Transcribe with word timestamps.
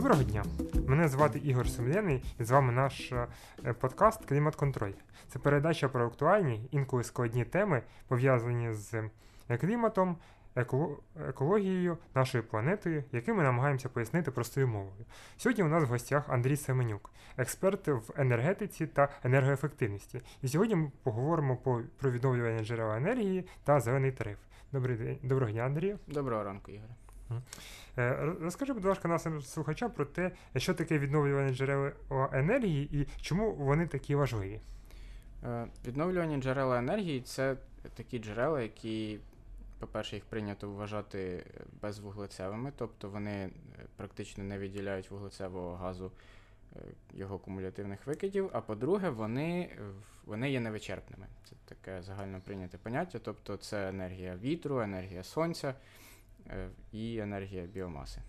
Доброго 0.00 0.22
дня! 0.22 0.44
Мене 0.86 1.08
звати 1.08 1.38
Ігор 1.38 1.68
Сумляний 1.68 2.22
і 2.38 2.44
з 2.44 2.50
вами 2.50 2.72
наш 2.72 3.12
е, 3.12 3.26
подкаст 3.72 4.24
Клімат 4.24 4.56
Контроль. 4.56 4.92
Це 5.28 5.38
передача 5.38 5.88
про 5.88 6.06
актуальні, 6.06 6.68
інколи 6.70 7.04
складні 7.04 7.44
теми, 7.44 7.82
пов'язані 8.08 8.72
з 8.72 8.94
е, 9.48 9.58
кліматом, 9.58 10.16
екологією, 11.28 11.98
нашою 12.14 12.44
планетою, 12.44 13.04
які 13.12 13.32
ми 13.32 13.42
намагаємося 13.42 13.88
пояснити 13.88 14.30
простою 14.30 14.68
мовою. 14.68 15.04
Сьогодні 15.36 15.64
у 15.64 15.68
нас 15.68 15.84
в 15.84 15.86
гостях 15.86 16.24
Андрій 16.28 16.56
Семенюк, 16.56 17.10
експерт 17.36 17.88
в 17.88 18.12
енергетиці 18.16 18.86
та 18.86 19.08
енергоефективності. 19.24 20.20
І 20.42 20.48
сьогодні 20.48 20.74
ми 20.74 20.90
поговоримо 21.02 21.56
по- 21.56 21.82
про 21.98 22.10
відновлювання 22.10 22.64
джерела 22.64 22.96
енергії 22.96 23.46
та 23.64 23.80
зелений 23.80 24.12
тариф. 24.12 24.38
Добрий 24.72 24.96
день, 24.96 25.18
доброго 25.22 25.52
дня, 25.52 25.62
Андрію. 25.62 25.98
Доброго 26.06 26.44
ранку, 26.44 26.70
Ігоре. 26.70 26.94
Е, 28.00 28.24
роз- 28.24 28.42
Розкажи, 28.42 28.72
будь 28.72 28.84
ласка, 28.84 29.08
нашим 29.08 29.42
слухачам 29.42 29.90
про 29.90 30.04
те, 30.04 30.30
що 30.56 30.74
таке 30.74 30.98
відновлювані 30.98 31.54
джерела 31.54 31.92
енергії 32.32 32.88
і 32.92 33.06
чому 33.20 33.52
вони 33.52 33.86
такі 33.86 34.14
важливі. 34.14 34.60
Е, 35.44 35.66
Відновлювані 35.86 36.36
джерела 36.36 36.78
енергії 36.78 37.20
це 37.20 37.56
такі 37.94 38.18
джерела, 38.18 38.62
які, 38.62 39.18
по-перше, 39.78 40.16
їх 40.16 40.24
прийнято 40.24 40.70
вважати 40.70 41.44
безвуглецевими, 41.82 42.72
тобто 42.76 43.08
вони 43.08 43.30
е, 43.30 43.50
практично 43.96 44.44
не 44.44 44.58
виділяють 44.58 45.10
вуглецевого 45.10 45.76
газу 45.76 46.12
його 47.14 47.38
кумулятивних 47.38 48.06
викидів. 48.06 48.50
А 48.52 48.60
по-друге, 48.60 49.10
вони, 49.10 49.70
вони 50.24 50.50
є 50.50 50.60
невичерпними. 50.60 51.26
Це 51.44 51.56
таке 51.64 52.02
загально 52.02 52.40
прийняте 52.40 52.78
поняття, 52.78 53.18
тобто 53.18 53.56
це 53.56 53.88
енергія 53.88 54.36
вітру, 54.36 54.80
енергія 54.80 55.22
сонця 55.22 55.74
і 56.92 57.18
енергія 57.18 57.66
біомаси. 57.66 58.20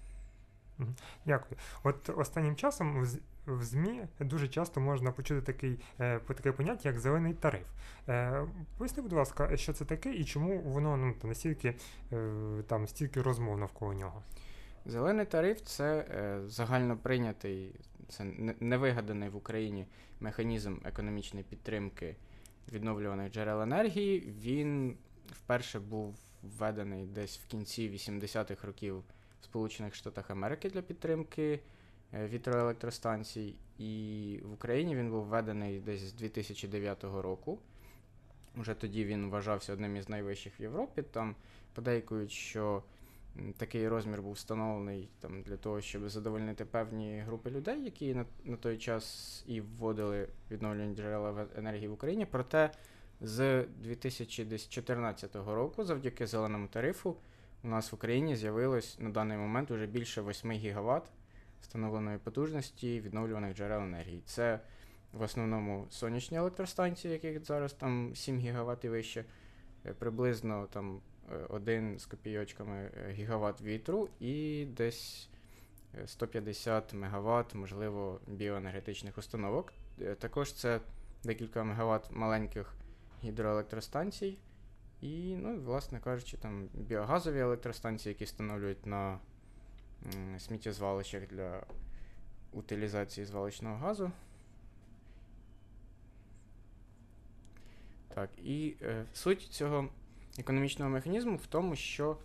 Дякую. 1.26 1.59
От 1.84 2.09
останнім 2.09 2.55
часом 2.55 3.05
в, 3.48 3.63
ЗМІ 3.63 4.01
дуже 4.20 4.48
часто 4.48 4.81
можна 4.81 5.12
почути 5.12 5.41
такий, 5.41 5.79
е, 5.99 6.20
таке 6.20 6.51
поняття, 6.51 6.89
як 6.89 6.99
зелений 6.99 7.34
тариф. 7.34 7.67
Е, 8.09 8.48
Поясни, 8.77 9.04
будь 9.04 9.13
ласка, 9.13 9.57
що 9.57 9.73
це 9.73 9.85
таке 9.85 10.13
і 10.13 10.26
чому 10.26 10.59
воно 10.59 10.98
ну, 10.98 11.15
настільки 11.23 11.76
е, 12.13 12.63
там 12.67 12.87
стільки 12.87 13.21
розмов 13.21 13.57
навколо 13.57 13.93
нього. 13.93 14.23
Зелений 14.85 15.26
тариф 15.26 15.62
це 15.62 16.05
е, 16.09 16.41
загально 16.48 16.98
прийнятий, 16.98 17.76
це 18.09 18.23
невигаданий 18.59 19.29
в 19.29 19.35
Україні 19.35 19.87
механізм 20.20 20.76
економічної 20.85 21.45
підтримки 21.49 22.15
відновлюваних 22.71 23.32
джерел 23.32 23.62
енергії. 23.62 24.34
Він 24.41 24.98
вперше 25.32 25.79
був 25.79 26.15
введений 26.43 27.05
десь 27.05 27.37
в 27.37 27.45
кінці 27.45 27.89
80-х 27.89 28.67
років 28.67 29.03
в 29.41 29.43
Сполучених 29.43 29.95
Штатах 29.95 30.31
Америки 30.31 30.70
для 30.70 30.81
підтримки 30.81 31.59
е, 32.13 32.27
вітроелектростанцій, 32.27 33.55
і 33.77 34.39
в 34.43 34.53
Україні 34.53 34.95
він 34.95 35.09
був 35.09 35.25
введений 35.25 35.79
десь 35.79 36.01
з 36.01 36.13
2009 36.13 37.03
року. 37.03 37.59
Уже 38.57 38.73
тоді 38.73 39.05
він 39.05 39.29
вважався 39.29 39.73
одним 39.73 39.95
із 39.95 40.09
найвищих 40.09 40.59
в 40.59 40.61
Європі. 40.61 41.01
Там 41.01 41.35
подейкують, 41.73 42.31
що 42.31 42.83
такий 43.57 43.87
розмір 43.87 44.21
був 44.21 44.33
встановлений 44.33 45.09
там, 45.20 45.41
для 45.41 45.57
того, 45.57 45.81
щоб 45.81 46.09
задовольнити 46.09 46.65
певні 46.65 47.20
групи 47.20 47.49
людей, 47.49 47.83
які 47.83 48.13
на, 48.13 48.26
на 48.43 48.57
той 48.57 48.77
час 48.77 49.43
і 49.48 49.61
вводили 49.61 50.27
відновлені 50.51 50.95
джерела 50.95 51.48
енергії 51.57 51.87
в 51.87 51.93
Україні. 51.93 52.26
Проте 52.26 52.71
з 53.21 53.63
2014 53.63 55.35
року, 55.35 55.83
завдяки 55.83 56.27
зеленому 56.27 56.67
тарифу, 56.67 57.17
у 57.63 57.67
нас 57.67 57.91
в 57.91 57.95
Україні 57.95 58.35
з'явилось 58.35 58.99
на 58.99 59.09
даний 59.09 59.37
момент 59.37 59.71
уже 59.71 59.85
більше 59.85 60.21
8 60.21 60.51
гігават 60.51 61.11
встановленої 61.61 62.17
потужності 62.17 63.01
відновлюваних 63.01 63.57
джерел 63.57 63.81
енергії. 63.81 64.22
Це 64.25 64.59
в 65.13 65.21
основному 65.21 65.87
сонячні 65.89 66.37
електростанції, 66.37 67.13
яких 67.13 67.45
зараз 67.45 67.73
там 67.73 68.15
7 68.15 68.39
гігават 68.39 68.85
і 68.85 68.89
вище, 68.89 69.25
е, 69.85 69.93
приблизно 69.93 70.67
там 70.71 71.01
е, 71.31 71.35
один 71.49 71.99
з 71.99 72.05
копійочками 72.05 72.77
е, 72.77 73.11
гігават 73.11 73.61
вітру 73.61 74.09
і 74.19 74.65
десь 74.65 75.29
е, 76.01 76.07
150 76.07 76.93
мегаватт, 76.93 77.55
можливо, 77.55 78.19
біоенергетичних 78.27 79.17
установок. 79.17 79.73
Е, 80.01 80.15
Також 80.15 80.53
це 80.53 80.79
декілька 81.23 81.63
мегаватт 81.63 82.11
маленьких 82.11 82.73
гідроелектростанцій. 83.23 84.37
І, 85.01 85.35
ну, 85.35 85.61
власне 85.61 85.99
кажучи, 85.99 86.37
там 86.37 86.67
біогазові 86.73 87.39
електростанції, 87.39 88.13
які 88.13 88.25
встановлюють 88.25 88.85
на 88.85 89.19
сміттєзвалищах 90.37 91.27
для 91.27 91.63
утилізації 92.51 93.25
звалищного 93.25 93.77
газу. 93.77 94.11
Так, 98.13 98.29
і 98.43 98.75
е, 98.81 99.05
суть 99.13 99.41
цього 99.41 99.89
економічного 100.39 100.91
механізму 100.91 101.35
в 101.35 101.47
тому, 101.47 101.75
що 101.75 102.17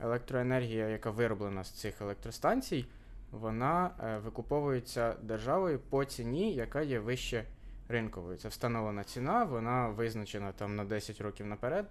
електроенергія, 0.00 0.88
яка 0.88 1.10
вироблена 1.10 1.64
з 1.64 1.70
цих 1.70 2.00
електростанцій, 2.00 2.86
вона 3.30 3.90
е, 4.00 4.18
викуповується 4.18 5.16
державою 5.22 5.80
по 5.90 6.04
ціні, 6.04 6.54
яка 6.54 6.82
є 6.82 6.98
вище 6.98 7.44
ринковою. 7.88 8.36
Це 8.36 8.48
встановлена 8.48 9.04
ціна, 9.04 9.44
вона 9.44 9.88
визначена 9.88 10.52
там 10.52 10.76
на 10.76 10.84
10 10.84 11.20
років 11.20 11.46
наперед. 11.46 11.86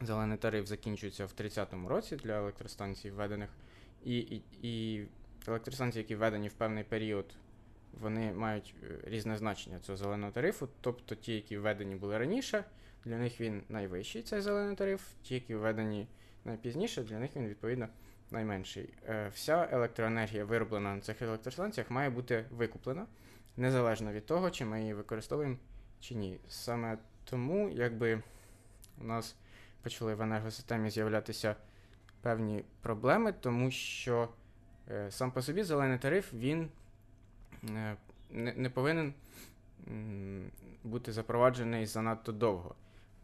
Зелений 0.00 0.38
тариф 0.38 0.66
закінчується 0.66 1.26
в 1.26 1.32
30-му 1.38 1.88
році 1.88 2.16
для 2.16 2.38
електростанцій 2.38 3.10
введених. 3.10 3.50
І, 4.04 4.18
і, 4.18 4.42
і 4.62 5.06
електростанції, 5.48 6.02
які 6.02 6.16
введені 6.16 6.48
в 6.48 6.52
певний 6.52 6.84
період, 6.84 7.26
вони 8.00 8.32
мають 8.32 8.74
е, 8.82 9.10
різне 9.10 9.36
значення 9.36 9.78
цього 9.78 9.96
зеленого 9.96 10.32
тарифу. 10.32 10.68
Тобто 10.80 11.14
ті, 11.14 11.34
які 11.34 11.58
введені 11.58 11.94
були 11.94 12.18
раніше, 12.18 12.64
для 13.04 13.18
них 13.18 13.40
він 13.40 13.62
найвищий 13.68 14.22
цей 14.22 14.40
зелений 14.40 14.76
тариф, 14.76 15.02
ті, 15.22 15.34
які 15.34 15.54
введені 15.54 16.06
найпізніше, 16.44 17.02
для 17.02 17.18
них 17.18 17.36
він 17.36 17.48
відповідно 17.48 17.88
найменший. 18.30 18.94
Е, 19.08 19.28
Вся 19.28 19.68
електроенергія, 19.72 20.44
вироблена 20.44 20.94
на 20.94 21.00
цих 21.00 21.22
електростанціях, 21.22 21.90
має 21.90 22.10
бути 22.10 22.44
викуплена, 22.50 23.06
незалежно 23.56 24.12
від 24.12 24.26
того, 24.26 24.50
чи 24.50 24.64
ми 24.64 24.80
її 24.80 24.94
використовуємо 24.94 25.56
чи 26.00 26.14
ні. 26.14 26.38
Саме 26.48 26.98
тому, 27.24 27.68
якби 27.68 28.22
у 29.00 29.04
нас 29.04 29.36
почали 29.82 30.14
в 30.14 30.22
енергосистемі 30.22 30.90
з'являтися 30.90 31.56
певні 32.20 32.64
проблеми, 32.80 33.34
тому 33.40 33.70
що 33.70 34.28
е, 34.90 35.10
сам 35.10 35.30
по 35.30 35.42
собі 35.42 35.62
зелений 35.62 35.98
тариф 35.98 36.32
він 36.32 36.68
е, 37.64 37.96
не, 38.30 38.52
не 38.52 38.70
повинен 38.70 39.14
бути 40.84 41.12
запроваджений 41.12 41.86
занадто 41.86 42.32
довго. 42.32 42.74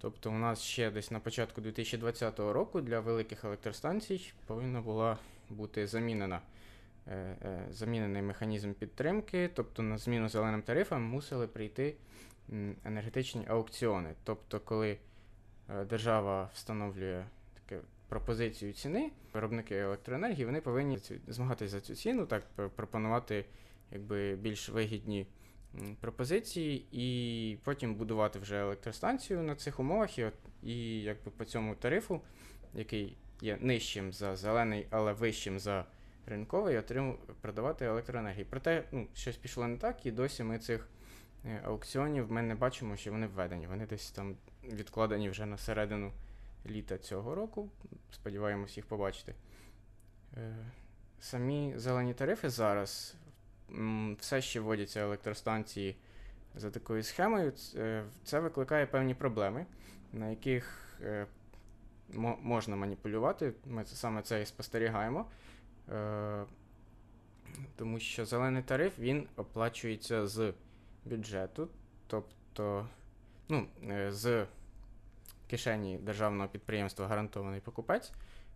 Тобто, 0.02 0.30
у 0.30 0.34
нас 0.34 0.60
ще 0.60 0.90
десь 0.90 1.10
на 1.10 1.20
початку 1.20 1.60
2020 1.60 2.38
року 2.38 2.80
для 2.80 3.00
великих 3.00 3.44
електростанцій 3.44 4.32
повинна 4.46 4.80
була 4.80 5.18
бути 5.50 5.86
замінена. 5.86 6.40
е, 7.06 7.36
е, 7.42 7.66
Замінений 7.70 8.22
механізм 8.22 8.72
підтримки, 8.72 9.50
тобто 9.54 9.82
на 9.82 9.98
зміну 9.98 10.28
зеленим 10.28 10.62
тарифам 10.62 11.02
мусили 11.02 11.46
прийти 11.46 11.94
енергетичні 12.84 13.46
аукціони. 13.48 14.14
Тобто, 14.24 14.60
коли 14.60 14.98
е, 15.70 15.84
держава 15.84 16.50
встановлює 16.54 17.24
таке 17.54 17.80
пропозицію 18.08 18.72
ціни, 18.72 19.10
виробники 19.34 19.76
електроенергії 19.76 20.46
вони 20.46 20.60
повинні 20.60 20.98
змагатися 21.28 21.70
за 21.70 21.80
цю 21.80 21.94
ціну, 21.94 22.26
так 22.26 22.42
пропонувати 22.76 23.44
якби 23.92 24.36
більш 24.36 24.68
вигідні 24.68 25.26
пропозиції, 26.00 26.86
і 26.92 27.58
потім 27.64 27.94
будувати 27.94 28.38
вже 28.38 28.60
електростанцію 28.60 29.42
на 29.42 29.54
цих 29.54 29.80
умовах, 29.80 30.18
і, 30.18 30.30
і 30.62 31.02
якби 31.02 31.30
по 31.30 31.44
цьому 31.44 31.74
тарифу, 31.74 32.20
який 32.74 33.16
є 33.40 33.58
нижчим 33.60 34.12
за 34.12 34.36
зелений, 34.36 34.86
але 34.90 35.12
вищим 35.12 35.58
за 35.58 35.84
ринковий, 36.26 36.78
отрим... 36.78 37.18
продавати 37.40 37.84
електроенергію. 37.84 38.46
Проте 38.50 38.84
ну, 38.92 39.06
щось 39.14 39.36
пішло 39.36 39.68
не 39.68 39.76
так, 39.76 40.06
і 40.06 40.10
досі 40.10 40.44
ми 40.44 40.58
цих 40.58 40.88
е, 41.44 41.62
аукціонів 41.64 42.32
ми 42.32 42.42
не 42.42 42.54
бачимо, 42.54 42.96
що 42.96 43.10
вони 43.12 43.26
введені. 43.26 43.66
Вони 43.66 43.86
десь 43.86 44.10
там 44.10 44.36
відкладені 44.64 45.30
вже 45.30 45.46
на 45.46 45.58
середину 45.58 46.12
літа 46.66 46.98
цього 46.98 47.34
року. 47.34 47.70
Сподіваємось 48.10 48.76
їх 48.76 48.86
побачити. 48.86 49.34
Е, 50.36 50.56
Самі 51.20 51.74
зелені 51.76 52.14
тарифи 52.14 52.50
зараз 52.50 53.16
все 54.18 54.42
ще 54.42 54.60
вводяться 54.60 55.00
електростанції 55.00 55.96
за 56.54 56.70
такою 56.70 57.02
схемою. 57.02 57.52
Е, 57.76 58.04
Це 58.24 58.40
викликає 58.40 58.86
певні 58.86 59.14
проблеми, 59.14 59.66
на 60.12 60.30
яких 60.30 60.96
е, 61.02 61.26
можна 62.42 62.76
маніпулювати. 62.76 63.52
Ми 63.66 63.84
це 63.84 63.96
саме 63.96 64.22
це 64.22 64.42
і 64.42 64.46
спостерігаємо. 64.46 65.26
Е, 65.92 66.44
Тому 67.76 67.98
що 68.00 68.24
зелений 68.26 68.62
тариф 68.62 68.98
він 68.98 69.28
оплачується 69.36 70.26
з 70.26 70.52
бюджету, 71.04 71.68
тобто 72.06 72.86
ну, 73.48 73.66
з 74.08 74.46
кишені 75.50 75.98
державного 75.98 76.48
підприємства 76.48 77.06
гарантований 77.06 77.60
покупець. 77.60 78.12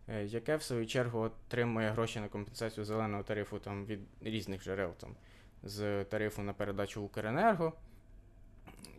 Е, 0.08 0.24
яке 0.24 0.56
в 0.56 0.62
свою 0.62 0.86
чергу 0.86 1.18
отримує 1.18 1.90
гроші 1.90 2.20
на 2.20 2.28
компенсацію 2.28 2.84
зеленого 2.84 3.22
тарифу 3.22 3.58
там, 3.58 3.86
від 3.86 4.00
різних 4.20 4.64
джерел, 4.64 4.92
там, 4.92 5.14
з 5.62 6.04
тарифу 6.04 6.42
на 6.42 6.52
передачу 6.52 7.02
Укренерго 7.02 7.72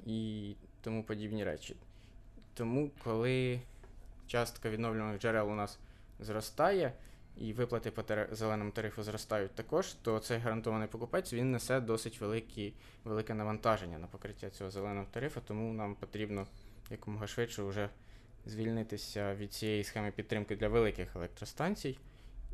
і 0.05 0.55
тому 0.81 1.03
подібні 1.03 1.43
речі. 1.43 1.75
Тому, 2.53 2.91
коли 3.03 3.61
частка 4.27 4.69
відновлюваних 4.69 5.21
джерел 5.21 5.51
у 5.51 5.55
нас 5.55 5.79
зростає, 6.19 6.93
і 7.39 7.53
виплати 7.53 7.91
по 7.91 8.03
зеленому 8.31 8.71
тарифу 8.71 9.03
зростають 9.03 9.55
також, 9.55 9.93
то 9.93 10.19
цей 10.19 10.39
гарантований 10.39 10.87
покупець 10.87 11.33
він 11.33 11.51
несе 11.51 11.79
досить 11.79 12.21
великі, 12.21 12.73
велике 13.03 13.33
навантаження 13.33 13.97
на 13.97 14.07
покриття 14.07 14.49
цього 14.49 14.71
зеленого 14.71 15.05
тарифу, 15.11 15.41
тому 15.47 15.73
нам 15.73 15.95
потрібно 15.95 16.47
якомога 16.91 17.27
швидше 17.27 17.63
вже 17.63 17.89
звільнитися 18.49 19.35
від 19.35 19.53
цієї 19.53 19.83
схеми 19.83 20.11
підтримки 20.11 20.55
для 20.55 20.67
великих 20.67 21.15
електростанцій 21.15 21.97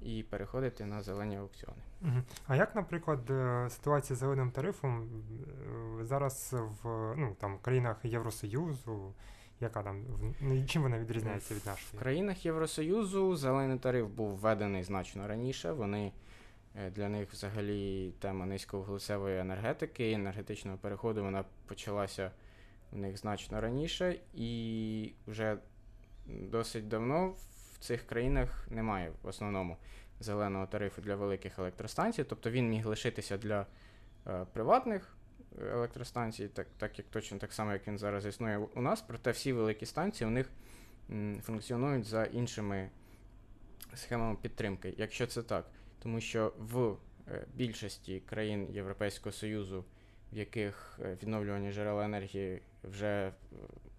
і 0.01 0.24
переходити 0.24 0.86
на 0.86 1.01
зелені 1.01 1.38
аукціони. 1.38 1.81
А 2.48 2.56
як, 2.56 2.75
наприклад, 2.75 3.30
е, 3.30 3.68
ситуація 3.69 4.16
з 4.18 4.19
зеленим 4.19 4.51
тарифом 4.51 5.10
е, 6.01 6.06
зараз 6.06 6.56
в 6.84 7.13
ну, 7.18 7.36
там, 7.40 7.57
країнах 7.62 7.98
Євросоюзу? 8.04 9.13
Яка 9.60 9.84
там 9.84 10.04
в- 10.06 10.34
ну, 10.42 10.66
чим 10.66 10.81
вона 10.81 11.00
відрізняється 11.00 11.54
від 11.54 11.62
В 11.63 11.68
нашої? 11.68 12.00
країнах 12.00 12.46
Євросоюзу 12.46 13.36
зелений 13.36 13.78
тариф 13.80 14.07
був 14.07 14.36
введений 14.38 14.84
значно 14.84 15.28
раніше. 15.28 15.72
Вони 15.72 16.12
е, 16.75 16.89
для 16.89 17.10
них 17.10 17.31
взагалі 17.34 18.12
тема 18.19 18.46
низьковуглецевої 18.46 19.39
енергетики, 19.39 20.12
енергетичного 20.12 20.78
переходу 20.78 21.24
вона 21.24 21.44
почалася 21.68 22.31
в 22.92 22.98
них 22.98 23.18
значно 23.18 23.62
раніше, 23.62 24.19
і 24.34 25.13
вже 25.28 25.57
досить 26.25 26.88
давно 26.88 27.36
в 27.74 27.78
цих 27.80 28.04
країнах 28.04 28.68
немає 28.70 29.12
в 29.22 29.28
основному 29.28 29.78
зеленого 30.20 30.68
тарифу 30.68 31.02
для 31.02 31.16
великих 31.16 31.60
електростанцій. 31.60 32.24
Тобто 32.24 32.52
він 32.52 32.70
міг 32.70 32.88
лишитися 32.88 33.38
для 33.38 33.66
е, 34.28 34.46
приватних 34.54 35.18
електростанцій, 35.62 36.48
так, 36.48 36.68
так 36.78 36.98
як 36.98 37.08
точно 37.08 37.38
так 37.38 37.54
само, 37.54 37.74
як 37.74 37.88
він 37.88 37.98
зараз 37.98 38.25
існує 38.25 38.58
у 38.58 38.81
нас, 38.81 39.02
проте 39.02 39.31
всі 39.31 39.54
великі 39.54 39.86
станції 39.86 40.28
у 40.28 40.31
них 40.31 40.50
м, 41.10 41.42
функціонують 41.44 42.06
за 42.06 42.24
іншими 42.24 42.90
схемами 43.96 44.38
підтримки, 44.42 44.94
якщо 44.98 45.28
це 45.28 45.44
так. 45.44 45.66
Тому 46.00 46.22
що 46.22 46.54
в 46.58 46.96
е, 47.28 47.46
більшості 47.54 48.20
країн 48.20 48.68
Європейського 48.72 49.34
Союзу, 49.34 49.86
в 50.34 50.38
яких 50.38 51.00
е, 51.02 51.18
відновлювані 51.22 51.72
джерела 51.72 52.06
енергії 52.06 52.62
вже 52.84 53.28
е, 53.28 53.34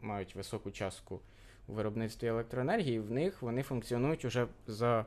мають 0.00 0.34
високу 0.34 0.70
частку 0.70 1.20
у 1.68 1.72
виробництві 1.72 2.26
електроенергії, 2.26 3.00
в 3.00 3.10
них 3.10 3.42
вони 3.42 3.62
функціонують 3.62 4.24
уже 4.24 4.46
за 4.66 5.06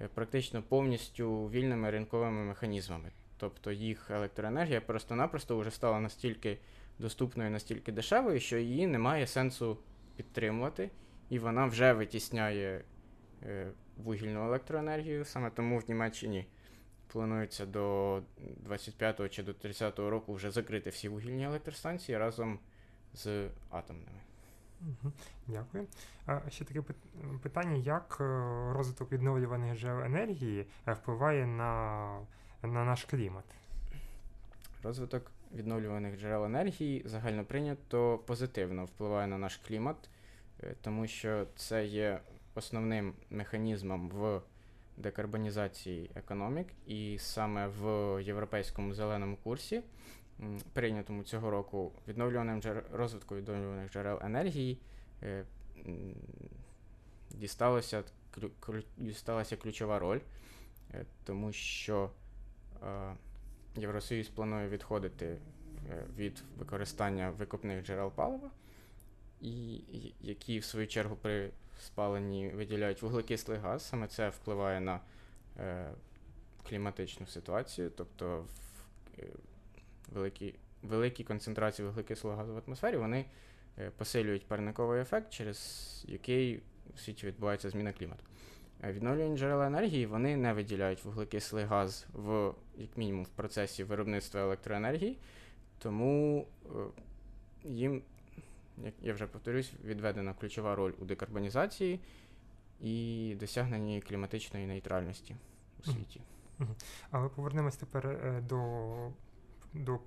е, 0.00 0.08
практично 0.14 0.62
повністю 0.62 1.48
вільними 1.48 1.90
ринковими 1.90 2.44
механізмами. 2.44 3.10
Тобто 3.36 3.72
їх 3.72 4.10
електроенергія 4.10 4.80
просто-напросто 4.80 5.58
вже 5.58 5.70
стала 5.70 6.00
настільки 6.00 6.58
доступною, 6.98 7.50
настільки 7.50 7.92
дешевою, 7.92 8.40
що 8.40 8.58
її 8.58 8.86
немає 8.86 9.26
сенсу 9.26 9.78
підтримувати, 10.16 10.90
і 11.30 11.38
вона 11.38 11.66
вже 11.66 11.92
витісняє 11.92 12.84
е, 13.42 13.66
вугільну 13.96 14.46
електроенергію. 14.46 15.24
Саме 15.24 15.50
тому 15.50 15.78
в 15.78 15.84
Німеччині 15.88 16.46
планується 17.06 17.66
до 17.66 18.22
25 18.56 19.32
чи 19.32 19.42
до 19.42 19.52
30-го 19.52 20.10
року 20.10 20.34
вже 20.34 20.50
закрити 20.50 20.90
всі 20.90 21.08
вугільні 21.08 21.44
електростанції 21.44 22.18
разом 22.18 22.58
з 23.14 23.48
атомними. 23.70 24.20
Дякую. 25.46 25.86
Ще 26.48 26.64
таке 26.64 26.82
питання: 27.42 27.76
як 27.76 28.16
е, 28.20 28.24
розвиток 28.72 29.12
відновлюваних 29.12 29.78
джерел 29.78 30.04
енергії 30.04 30.66
е, 30.88 30.92
впливає 30.92 31.46
на, 31.46 32.20
на 32.62 32.84
наш 32.84 33.04
клімат? 33.04 33.44
Розвиток 34.82 35.30
відновлюваних 35.54 36.18
джерел 36.18 36.44
енергії 36.44 37.02
загально 37.04 37.44
прийнято 37.44 38.18
позитивно 38.26 38.84
впливає 38.84 39.26
на 39.26 39.38
наш 39.38 39.56
клімат, 39.56 39.96
е, 40.62 40.74
тому 40.80 41.06
що 41.06 41.46
це 41.56 41.86
є 41.86 42.20
основним 42.54 43.14
механізмом 43.30 44.08
в 44.08 44.40
декарбонізації 44.96 46.10
економік, 46.14 46.68
і 46.86 47.18
саме 47.18 47.68
в 47.68 47.84
європейському 48.22 48.94
зеленому 48.94 49.36
курсі, 49.44 49.82
прийнятому 50.72 51.22
цього 51.22 51.50
року, 51.50 51.92
відновлюваним 52.08 52.62
джер... 52.62 52.84
розвитку 52.92 53.36
відновлюваних 53.36 53.92
джерел 53.92 54.18
енергії 54.22 54.78
е, 55.22 55.44
дісталося, 57.30 58.04
клю... 58.30 58.82
дісталася 58.96 59.56
ключова 59.56 59.98
роль, 59.98 60.20
е, 60.94 61.04
тому 61.24 61.52
що 61.52 62.10
е, 62.86 63.14
Євросоюз 63.76 64.28
планує 64.28 64.68
відходити 64.68 65.26
е, 65.90 66.04
від 66.16 66.42
використання 66.58 67.30
викопних 67.30 67.84
джерел 67.84 68.10
палива, 68.10 68.50
і- 69.40 70.12
які 70.20 70.58
в 70.58 70.64
свою 70.64 70.86
чергу 70.86 71.16
при 71.16 71.50
спаленні 71.80 72.48
виділяють 72.48 73.02
вуглекислий 73.02 73.58
газ. 73.58 73.88
Саме 73.88 74.08
це 74.08 74.28
впливає 74.28 74.80
на 74.80 75.00
е, 75.58 75.90
кліматичну 76.68 77.26
ситуацію, 77.26 77.90
тобто 77.96 78.38
в, 78.38 79.20
е, 79.20 79.26
великі, 80.12 80.54
великі 80.82 81.24
концентрації 81.24 81.88
вуглекислого 81.88 82.36
газу 82.36 82.54
в 82.54 82.62
атмосфері 82.66 82.96
вони 82.96 83.24
е, 83.78 83.90
посилюють 83.96 84.46
парниковий 84.46 85.00
ефект, 85.00 85.30
через 85.32 86.04
який 86.08 86.62
у 86.94 86.98
світі 86.98 87.26
відбувається 87.26 87.70
зміна 87.70 87.92
клімату. 87.92 88.24
Е, 88.82 88.92
Відновлювані 88.92 89.38
джерела 89.38 89.66
енергії 89.66 90.06
вони 90.06 90.36
не 90.36 90.52
виділяють 90.52 91.04
вуглекислий 91.04 91.64
газ 91.64 92.06
в, 92.12 92.52
як 92.78 92.96
мінімум, 92.96 93.24
в 93.24 93.28
процесі 93.28 93.84
виробництва 93.84 94.40
електроенергії, 94.40 95.18
тому 95.78 96.46
е, 96.64 96.68
їм, 97.64 98.02
як 98.84 98.94
я 99.02 99.12
вже 99.12 99.26
повторюсь, 99.26 99.72
відведена 99.84 100.34
ключова 100.34 100.74
роль 100.74 100.92
у 100.98 101.04
декарбонізації 101.04 102.00
і 102.80 103.36
досягненні 103.40 104.00
кліматичної 104.00 104.66
нейтральності 104.66 105.36
у 105.80 105.90
світі. 105.90 106.20
Але 107.10 107.28
повернемось 107.28 107.76
тепер 107.76 108.18
до, 108.48 108.92
до 109.76 109.98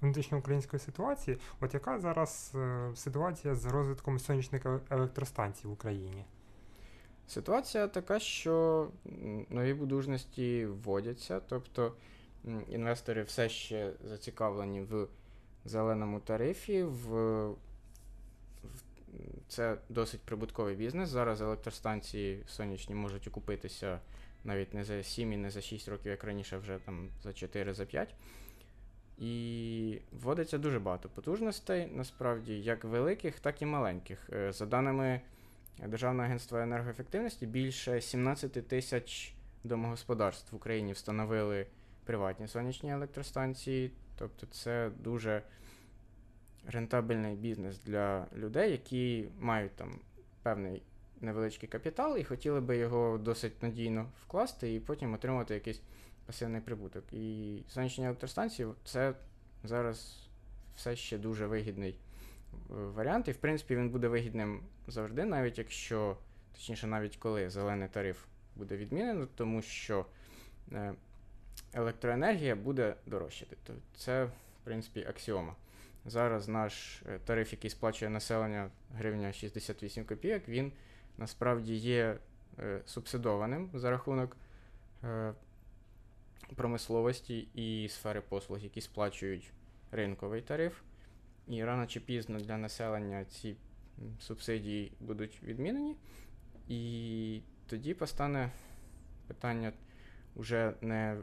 внутрішньоукраїнської 0.00 0.80
ситуації. 0.80 1.38
От 1.60 1.74
яка 1.74 2.00
зараз 2.00 2.52
е, 2.54 2.90
ситуація 2.94 3.54
з 3.54 3.66
розвитком 3.66 4.18
сонячних 4.18 4.66
електростанцій 4.90 5.66
в 5.66 5.72
Україні? 5.72 6.24
Ситуація 7.26 7.88
така, 7.88 8.18
що 8.18 8.88
нові 9.50 9.74
будужності 9.74 10.66
вводяться, 10.66 11.40
тобто 11.48 11.92
інвестори 12.68 13.22
все 13.22 13.48
ще 13.48 13.92
зацікавлені 14.04 14.80
в 14.80 15.06
зеленому 15.64 16.20
тарифі. 16.20 16.82
В, 16.82 17.48
це 19.48 19.76
досить 19.88 20.20
прибутковий 20.20 20.74
бізнес. 20.74 21.08
Зараз 21.08 21.40
електростанції 21.40 22.42
сонячні 22.46 22.94
можуть 22.94 23.26
окупитися 23.26 24.00
навіть 24.44 24.74
не 24.74 24.84
за 24.84 25.02
7 25.02 25.32
і 25.32 25.36
не 25.36 25.50
за 25.50 25.60
6 25.60 25.88
років, 25.88 26.10
як 26.10 26.24
раніше, 26.24 26.58
вже 26.58 26.78
там 26.78 27.08
за 27.22 27.32
4, 27.32 27.74
за 27.74 27.84
5. 27.84 28.14
І 29.20 30.00
вводиться 30.12 30.58
дуже 30.58 30.78
багато 30.78 31.08
потужностей, 31.08 31.88
насправді, 31.94 32.60
як 32.60 32.84
великих, 32.84 33.40
так 33.40 33.62
і 33.62 33.66
маленьких. 33.66 34.30
Е, 34.32 34.52
За 34.52 34.66
даними 34.66 35.20
Державного 35.86 36.24
агентства 36.26 36.62
енергоефективності, 36.62 37.46
більше 37.46 38.00
17 38.00 38.68
тисяч 38.68 39.34
домогосподарств 39.64 40.52
в 40.52 40.56
Україні 40.56 40.92
встановили 40.92 41.66
приватні 42.04 42.48
сонячні 42.48 42.92
електростанції. 42.92 43.90
Тобто 44.18 44.46
це 44.46 44.90
дуже 44.98 45.42
рентабельний 46.66 47.36
бізнес 47.36 47.80
для 47.84 48.26
людей, 48.36 48.70
які 48.70 49.28
мають 49.40 49.76
там 49.76 49.98
певний 50.42 50.82
невеличкий 51.20 51.68
капітал 51.68 52.18
і 52.18 52.24
хотіли 52.24 52.60
би 52.60 52.76
його 52.76 53.18
досить 53.18 53.62
надійно 53.62 54.06
вкласти 54.26 54.74
і 54.74 54.80
потім 54.80 55.14
отримати 55.14 55.54
якийсь 55.54 55.80
пасивний 56.30 56.60
прибуток. 56.60 57.12
І 57.12 57.58
сонячні 57.68 58.04
електростанції 58.04 58.68
це 58.84 59.14
зараз 59.64 60.28
все 60.76 60.96
ще 60.96 61.18
дуже 61.18 61.46
вигідний 61.46 61.90
е, 61.90 62.56
варіант, 62.68 63.28
і 63.28 63.32
в 63.32 63.36
принципі 63.36 63.76
він 63.76 63.90
буде 63.90 64.08
вигідним 64.08 64.62
завжди, 64.86 65.24
навіть 65.24 65.58
якщо, 65.58 66.16
точніше, 66.52 66.86
навіть 66.86 67.16
коли 67.16 67.50
зелений 67.50 67.88
тариф 67.88 68.24
буде 68.56 68.76
відмінено, 68.76 69.28
тому 69.34 69.62
що 69.62 70.06
е, 70.72 70.94
електроенергія 71.72 72.56
буде 72.56 72.94
дорожчати. 73.06 73.56
Це, 73.96 74.24
в 74.24 74.30
принципі, 74.64 75.06
аксіома. 75.08 75.54
Зараз 76.06 76.48
наш 76.48 77.02
е, 77.08 77.18
тариф, 77.24 77.52
який 77.52 77.70
сплачує 77.70 78.10
населення 78.10 78.70
гривня 78.94 79.32
68 79.32 80.04
копійок, 80.04 80.48
він 80.48 80.72
насправді 81.18 81.74
є 81.74 82.16
субсидованим 82.86 83.70
за 83.74 83.90
рахунок 83.90 84.36
промисловості 86.54 87.48
і 87.54 87.88
сфери 87.88 88.20
послуг, 88.20 88.58
які 88.58 88.80
сплачують 88.80 89.52
ринковий 89.90 90.42
тариф. 90.42 90.80
І 91.48 91.64
рано 91.64 91.86
чи 91.86 92.00
пізно 92.00 92.38
для 92.38 92.56
населення 92.56 93.24
ці 93.24 93.56
субсидії 94.20 94.92
будуть 95.00 95.42
відмінені. 95.42 95.96
І 96.68 97.42
тоді 97.66 97.94
постане 97.94 98.50
питання 99.26 99.72
вже 100.36 100.74
не 100.80 101.16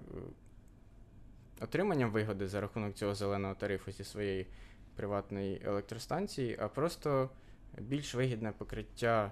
отриманням 1.62 2.12
вигоди 2.12 2.48
за 2.48 2.62
рахунок 2.62 2.94
цього 2.94 3.16
зеленого 3.16 3.56
тарифу 3.56 3.92
зі 3.92 4.04
своєї 4.04 4.48
приватної 4.96 5.62
електростанції, 5.66 6.58
а 6.60 6.68
просто 6.68 7.30
більш 7.78 8.16
вигідне 8.16 8.52
покриття 8.52 9.32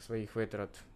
своїх 0.00 0.36
витрат 0.36 0.70
е, 0.70 0.93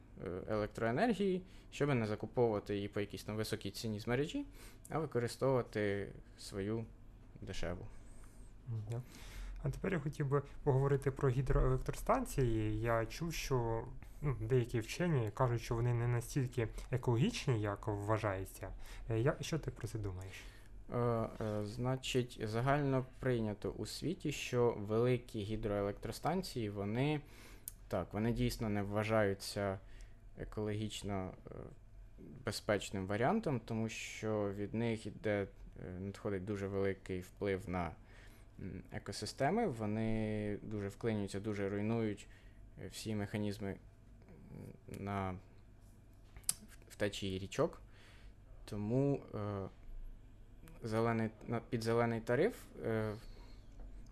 електроенергії, 0.49 1.43
щоб 1.71 1.95
не 1.95 2.07
закуповувати 2.07 2.75
її 2.75 2.89
по 2.89 3.01
якійсь 3.01 3.25
там 3.25 3.37
високій 3.37 3.71
ціні 3.71 4.01
з 4.01 4.07
мережі, 4.07 4.47
а 4.91 4.99
використовувати 4.99 6.09
свою 6.39 6.85
дешеву. 7.41 7.87
А 9.63 9.71
тепер 9.71 9.93
я 9.93 9.99
хотів 9.99 10.27
би 10.27 10.43
поговорити 10.63 11.11
про 11.11 11.29
гідроелектростанції. 11.29 12.81
Я 12.81 13.07
чув, 13.07 13.35
що 13.35 13.85
ну, 14.23 14.37
деякі 14.41 14.81
вчені 14.81 15.31
кажуть, 15.35 15.63
що 15.63 15.75
вони 15.75 15.95
не 15.95 16.09
настільки 16.09 16.69
екологічні, 16.91 17.61
як 17.61 17.87
вважається. 17.87 18.69
Е, 19.11 19.21
я, 19.21 19.37
Що 19.41 19.59
ти 19.59 19.71
про 19.71 19.89
це 19.89 19.99
думаєш? 19.99 20.35
Е, 20.95 20.99
е, 20.99 21.65
Значить, 21.65 22.41
загально 22.45 23.07
прийнято 23.21 23.71
у 23.71 23.87
світі, 23.87 24.33
що 24.33 24.77
великі 24.79 25.43
гідроелектростанції, 25.43 26.71
вони 26.71 27.21
так, 27.89 28.13
вони 28.13 28.33
дійсно 28.33 28.69
не 28.69 28.83
вважаються 28.83 29.79
екологічно 30.39 31.35
е, 31.47 31.55
безпечним 32.45 33.07
варіантом, 33.07 33.61
тому 33.61 33.89
що 33.89 34.53
від 34.53 34.75
них 34.75 35.07
йде, 35.07 35.47
е, 35.87 36.01
надходить 36.01 36.45
дуже 36.45 36.67
великий 36.67 37.21
вплив 37.21 37.69
на 37.69 37.91
екосистеми, 38.93 39.67
вони 39.67 40.57
дуже 40.63 40.89
вклинюються, 40.89 41.41
дуже 41.41 41.69
руйнують 41.69 42.27
е, 42.83 42.89
всі 42.89 43.15
механізми 43.15 43.77
на 44.89 45.35
втечі 46.89 47.39
річок. 47.39 47.81
Тому 48.65 49.23
е, 49.35 49.69
зелений, 50.83 51.31
під 51.71 51.83
зелений 51.83 52.21
тариф 52.21 52.57
е, 52.85 53.15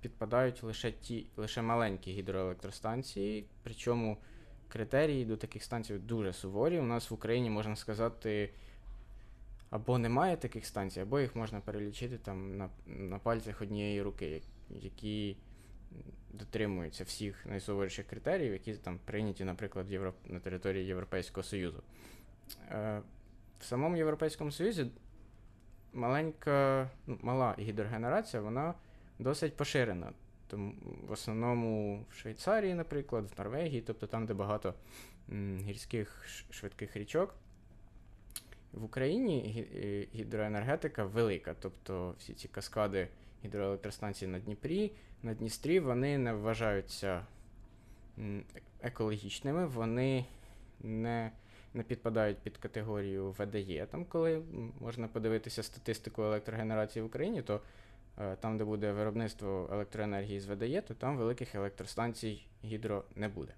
підпадають 0.00 0.62
лише 0.62 0.92
ті, 0.92 1.26
лише 1.37 1.62
маленькі 1.62 2.12
гідроелектростанції, 2.12 3.47
причому 3.62 4.16
критерії 4.68 5.25
до 5.25 5.37
таких 5.37 5.62
станцій 5.62 5.99
дуже 5.99 6.32
суворі. 6.32 6.78
У 6.78 6.82
нас 6.82 7.11
в 7.11 7.14
Україні, 7.14 7.50
можна 7.50 7.76
сказати, 7.76 8.50
або 9.70 9.99
немає 9.99 10.37
таких 10.37 10.66
станцій, 10.66 11.00
або 11.00 11.20
їх 11.20 11.37
можна 11.37 11.61
перелічити 11.61 12.18
там 12.18 12.56
на 12.56 12.68
на 12.87 13.18
пальцях 13.18 13.62
однієї 13.62 14.02
руки, 14.02 14.42
які 14.70 15.37
дотримуються 16.32 17.04
всіх 17.04 17.46
найсуворіших 17.46 18.06
критеріїв, 18.06 18.52
які 18.52 18.75
там 18.75 18.99
прийняті, 19.04 19.44
наприклад, 19.44 19.90
Європ... 19.90 20.14
на 20.26 20.40
території 20.40 20.87
Європейського 20.87 21.44
Союзу. 21.44 21.82
Е, 22.70 23.02
В 23.61 23.64
самому 23.64 23.96
Європейському 23.96 24.52
Союзі 24.52 24.87
маленька, 25.92 26.90
ну, 27.06 27.18
мала 27.23 27.54
гідрогенерація, 27.58 28.42
вона 28.42 28.75
досить 29.18 29.56
поширена. 29.56 30.12
Тому 30.47 30.75
в 31.09 31.12
основному 31.12 32.05
в 32.11 32.15
Швейцарії, 32.15 32.75
наприклад, 32.75 33.31
в 33.37 33.38
Норвегії, 33.38 33.83
тобто 33.87 34.07
там, 34.07 34.26
де 34.26 34.35
багато 34.35 34.75
гірських 35.62 36.25
швидких 36.50 36.97
річок. 36.97 37.35
В 38.73 38.85
Україні 38.85 39.67
е, 39.75 40.07
гідроенергетика 40.19 41.05
велика, 41.05 41.55
тобто 41.61 42.15
всі 42.19 42.35
ці 42.35 42.49
каскади 42.49 43.09
гідроелектростанцій 43.45 44.26
на 44.26 44.38
Дніпрі, 44.38 44.93
на 45.23 45.35
Дністрі, 45.35 45.81
вони 45.81 46.19
не 46.19 46.33
вважаються 46.33 47.26
екологічними, 48.83 49.67
вони 49.67 50.25
не 50.81 51.33
не 51.75 51.83
підпадають 51.83 52.38
під 52.38 52.57
категорію 52.57 53.35
ВДЄ. 53.38 53.87
Там, 53.91 54.05
коли 54.05 54.43
можна 54.81 55.09
подивитися 55.09 55.62
статистику 55.62 56.23
електрогенерації 56.23 57.03
в 57.03 57.07
Україні, 57.07 57.43
то 57.43 57.61
там, 58.40 58.58
де 58.58 58.64
буде 58.64 58.92
виробництво 58.92 59.68
електроенергії 59.73 60.40
з 60.40 60.46
ВДЄ, 60.46 60.80
то 60.80 60.94
там 60.94 61.16
великих 61.16 61.54
електростанцій 61.54 62.46
гідро 62.64 63.04
не 63.14 63.28
буде. 63.28 63.52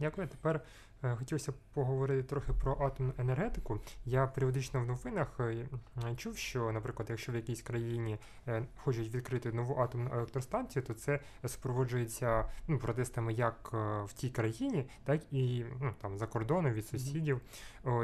Дякую. 0.00 0.28
Тепер 0.28 0.60
Е, 1.04 1.16
хотілося 1.16 1.52
поговорити 1.74 2.22
трохи 2.22 2.52
про 2.52 2.76
атомну 2.80 3.12
енергетику. 3.18 3.80
Я 4.04 4.26
періодично 4.26 4.80
в 4.80 4.86
новинах 4.86 5.40
е, 5.40 5.66
чув, 6.16 6.36
що, 6.36 6.72
наприклад, 6.72 7.10
якщо 7.10 7.32
в 7.32 7.34
якійсь 7.34 7.62
країні 7.62 8.18
е, 8.48 8.62
хочуть 8.76 9.14
відкрити 9.14 9.52
нову 9.52 9.76
атомну 9.80 10.10
електростанцію, 10.14 10.82
то 10.82 10.94
це 10.94 11.20
супроводжується 11.46 12.44
ну, 12.68 12.78
протестами 12.78 13.32
як 13.32 13.72
в 14.04 14.12
тій 14.14 14.30
країні, 14.30 14.88
так 15.04 15.20
і 15.32 15.64
ну, 15.80 15.94
там 16.00 16.18
за 16.18 16.26
кордоном 16.26 16.72
від 16.72 16.86
сусідів. 16.86 17.40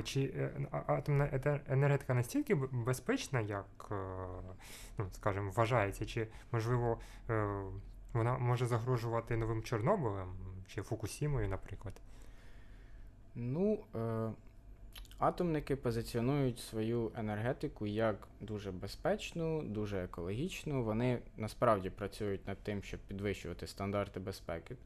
Чи 0.05 0.51
атомна 0.71 1.31
енергетика 1.69 2.15
настільки 2.15 2.55
безпечна, 2.55 3.41
як 3.41 3.87
ну, 4.99 5.07
скажімо, 5.13 5.51
вважається, 5.51 6.07
чи 6.07 6.29
можливо 6.53 6.99
вона 8.13 8.39
може 8.39 8.67
загрожувати 8.67 9.37
новим 9.37 9.63
Чорнобилем 9.63 10.56
чи 10.69 10.83
Фукусімою, 10.83 11.49
наприклад? 11.49 11.95
Ну, 13.35 13.85
е, 13.95 14.31
атомники 15.19 15.77
позиціонують 15.77 16.59
свою 16.59 17.13
енергетику 17.17 17.87
як 17.87 18.29
дуже 18.41 18.73
безпечну, 18.73 19.63
дуже 19.63 20.05
екологічну. 20.05 20.85
Вони 20.85 21.19
насправді 21.37 21.91
працюють 21.91 22.47
над 22.47 22.59
тим, 22.59 22.83
щоб 22.83 23.01
підвищувати 23.01 23.67
стандарти 23.67 24.21
безпеки 24.21 24.77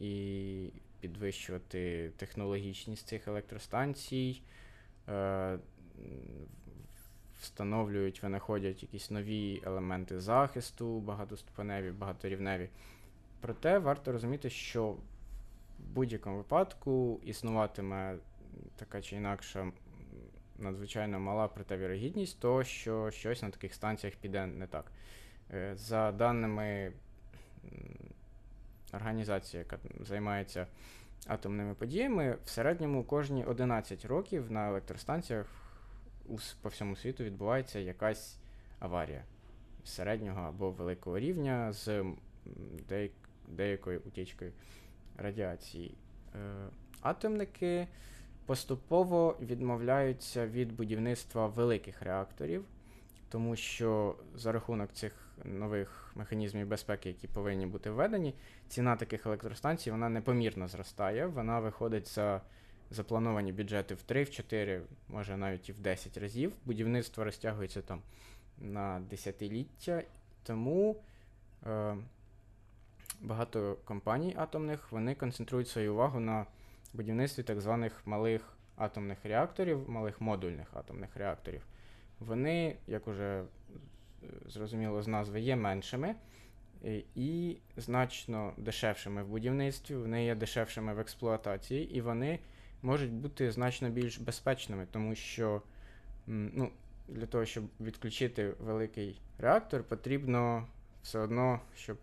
і 0.00 0.70
підвищувати 1.00 2.10
технологічність 2.16 3.08
цих 3.08 3.28
електростанцій. 3.28 4.42
Е, 5.08 5.58
Встановлюють, 7.40 8.22
винаходять 8.22 8.82
якісь 8.82 9.10
нові 9.10 9.62
елементи 9.66 10.20
захисту, 10.20 11.00
багатоступеневі, 11.00 11.90
багаторівневі. 11.90 12.68
Проте 13.40 13.78
варто 13.78 14.12
розуміти, 14.12 14.50
що 14.50 14.88
в 14.88 14.98
будь-якому 15.78 16.36
випадку 16.36 17.20
існуватиме 17.24 18.16
така 18.76 19.02
чи 19.02 19.16
інакша 19.16 19.72
надзвичайно 20.58 21.20
мала 21.20 21.48
проте 21.48 21.76
вірогідність, 21.76 22.40
того, 22.40 22.64
що 22.64 23.10
щось 23.10 23.42
на 23.42 23.50
таких 23.50 23.74
станціях 23.74 24.16
піде 24.16 24.46
не 24.46 24.66
так. 24.66 24.92
Е, 25.52 25.76
за 25.76 26.12
даними 26.12 26.92
організації, 28.92 29.58
яка 29.58 29.78
займається 30.00 30.66
атомними 31.26 31.74
подіями, 31.74 32.38
в 32.44 32.48
середньому 32.48 33.04
кожні 33.04 33.44
11 33.44 34.04
років 34.04 34.50
на 34.50 34.68
електростанціях 34.68 35.46
по 36.62 36.68
всьому 36.68 36.96
світу 36.96 37.24
відбувається 37.24 37.78
якась 37.78 38.38
аварія 38.78 39.24
середнього 39.84 40.40
або 40.40 40.70
великого 40.70 41.18
рівня 41.18 41.72
з 41.72 42.04
деякою 43.48 44.02
утічкою 44.06 44.52
радіації. 45.16 45.94
Е, 46.34 46.38
атомники 47.00 47.88
поступово 48.46 49.36
відмовляються 49.40 50.46
від 50.46 50.72
будівництва 50.72 51.46
великих 51.46 52.02
реакторів, 52.02 52.64
тому 53.28 53.56
що 53.56 54.16
за 54.34 54.52
рахунок 54.52 54.92
цих 54.92 55.12
нових 55.44 56.12
механізмів 56.14 56.66
безпеки, 56.66 57.08
які 57.08 57.28
повинні 57.28 57.66
бути 57.66 57.90
введені, 57.90 58.34
ціна 58.68 58.96
таких 58.96 59.26
електростанцій 59.26 59.90
вона 59.90 60.08
непомірно 60.08 60.68
зростає. 60.68 61.26
Вона 61.26 61.60
виходить 61.60 62.08
за 62.08 62.40
заплановані 62.90 63.52
бюджети 63.52 63.94
в 63.94 64.02
3, 64.02 64.22
в 64.22 64.30
4, 64.30 64.82
може 65.08 65.36
навіть 65.36 65.68
і 65.68 65.72
в 65.72 65.78
10 65.78 66.18
разів. 66.18 66.52
Будівництво 66.64 67.24
розтягується 67.24 67.82
там 67.82 68.02
на 68.58 69.00
десятиліття. 69.10 70.02
Тому. 70.42 71.02
Е, 71.66 71.96
багато 73.20 73.76
компаній 73.84 74.34
атомних 74.38 74.92
вони 74.92 75.14
концентрують 75.14 75.68
свою 75.68 75.94
увагу 75.94 76.20
на 76.20 76.46
будівництві 76.94 77.42
так 77.42 77.60
званих 77.60 78.06
малих 78.06 78.56
атомних 78.76 79.18
реакторів, 79.24 79.90
малих 79.90 80.20
модульних 80.20 80.66
атомних 80.74 81.16
реакторів. 81.16 81.62
Вони, 82.20 82.76
як 82.86 83.08
уже 83.08 83.42
е, 83.42 83.44
зрозуміло 84.46 85.02
з 85.02 85.08
назви, 85.08 85.40
є 85.40 85.56
меншими 85.56 86.14
і 87.14 87.56
значно 87.76 88.52
дешевшими 88.56 89.22
в 89.22 89.28
будівництві, 89.28 89.96
вони 89.96 90.24
є 90.24 90.34
дешевшими 90.34 90.94
в 90.94 90.98
експлуатації, 90.98 91.96
і 91.96 92.00
вони 92.00 92.38
можуть 92.82 93.12
бути 93.12 93.52
значно 93.52 93.90
більш 93.90 94.18
безпечними, 94.18 94.86
тому 94.90 95.14
що 95.14 95.62
ну, 96.26 96.70
для 97.08 97.26
того, 97.26 97.44
щоб 97.44 97.64
відключити 97.80 98.54
великий 98.60 99.20
реактор, 99.38 99.82
потрібно 99.82 100.66
все 101.02 101.18
одно, 101.18 101.60
щоб 101.76 101.96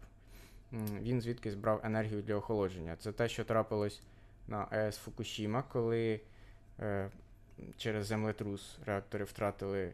він 1.01 1.21
звідкись 1.21 1.55
брав 1.55 1.81
енергію 1.83 2.21
для 2.21 2.35
охолодження. 2.35 2.95
Це 2.95 3.11
те, 3.11 3.29
що 3.29 3.43
трапилось 3.43 4.01
на 4.47 4.67
АЕС 4.71 4.97
Фукушіма, 4.97 5.63
коли 5.63 6.19
е, 6.79 7.09
через 7.77 8.05
землетрус 8.05 8.79
реактори 8.85 9.25
втратили 9.25 9.93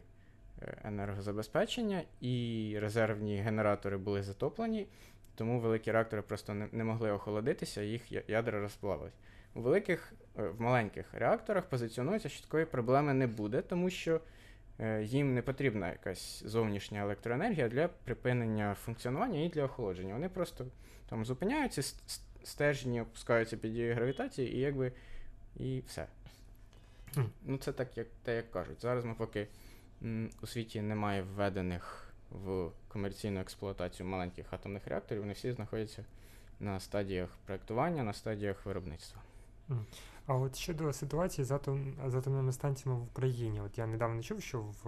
е, 0.62 0.76
енергозабезпечення, 0.84 2.02
і 2.20 2.76
резервні 2.80 3.36
генератори 3.36 3.96
були 3.96 4.22
затоплені, 4.22 4.86
тому 5.34 5.60
великі 5.60 5.92
реактори 5.92 6.22
просто 6.22 6.54
не, 6.54 6.68
не 6.72 6.84
могли 6.84 7.10
охолодитися, 7.10 7.82
їх 7.82 8.28
ядра 8.28 8.60
розплавились. 8.60 9.14
у 9.54 9.60
великих, 9.60 10.12
е, 10.38 10.48
в 10.48 10.60
маленьких 10.60 11.14
реакторах 11.14 11.64
позиціонується, 11.64 12.28
що 12.28 12.42
такої 12.42 12.64
проблеми 12.64 13.14
не 13.14 13.26
буде, 13.26 13.62
тому 13.62 13.90
що 13.90 14.20
їм 15.02 15.34
не 15.34 15.42
потрібна 15.42 15.88
якась 15.88 16.42
зовнішня 16.46 17.00
електроенергія 17.00 17.68
для 17.68 17.88
припинення 17.88 18.74
функціонування 18.74 19.40
і 19.40 19.48
для 19.48 19.64
охолодження. 19.64 20.14
Вони 20.14 20.28
просто 20.28 20.66
там 21.08 21.24
зупиняються, 21.24 21.82
стержні 22.42 23.00
опускаються 23.00 23.56
під 23.56 23.72
дією 23.72 23.94
гравітації, 23.94 24.54
і 24.56 24.58
якби 24.58 24.92
і 25.56 25.82
все. 25.86 26.06
Ну, 27.42 27.58
це 27.58 27.72
так, 27.72 27.96
як 27.98 28.06
те, 28.22 28.36
як 28.36 28.50
кажуть. 28.50 28.82
Зараз 28.82 29.04
ми 29.04 29.14
поки 29.14 29.46
м, 30.02 30.30
у 30.42 30.46
світі 30.46 30.80
немає 30.80 31.22
введених 31.22 32.12
в 32.30 32.70
комерційну 32.88 33.40
експлуатацію 33.40 34.06
маленьких 34.06 34.52
атомних 34.52 34.86
реакторів, 34.86 35.20
вони 35.20 35.32
всі 35.32 35.52
знаходяться 35.52 36.04
на 36.60 36.80
стадіях 36.80 37.28
проєктування, 37.46 38.02
на 38.02 38.12
стадіях 38.12 38.66
виробництва. 38.66 39.22
А 40.30 40.34
от 40.34 40.56
щодо 40.56 40.92
ситуації 40.92 41.44
з, 41.44 41.50
атом, 41.50 41.94
з 42.06 42.14
атомними 42.14 42.52
станціями 42.52 43.00
в 43.00 43.02
Україні, 43.02 43.60
от 43.60 43.78
я 43.78 43.86
недавно 43.86 44.22
чув, 44.22 44.42
що 44.42 44.60
в, 44.60 44.84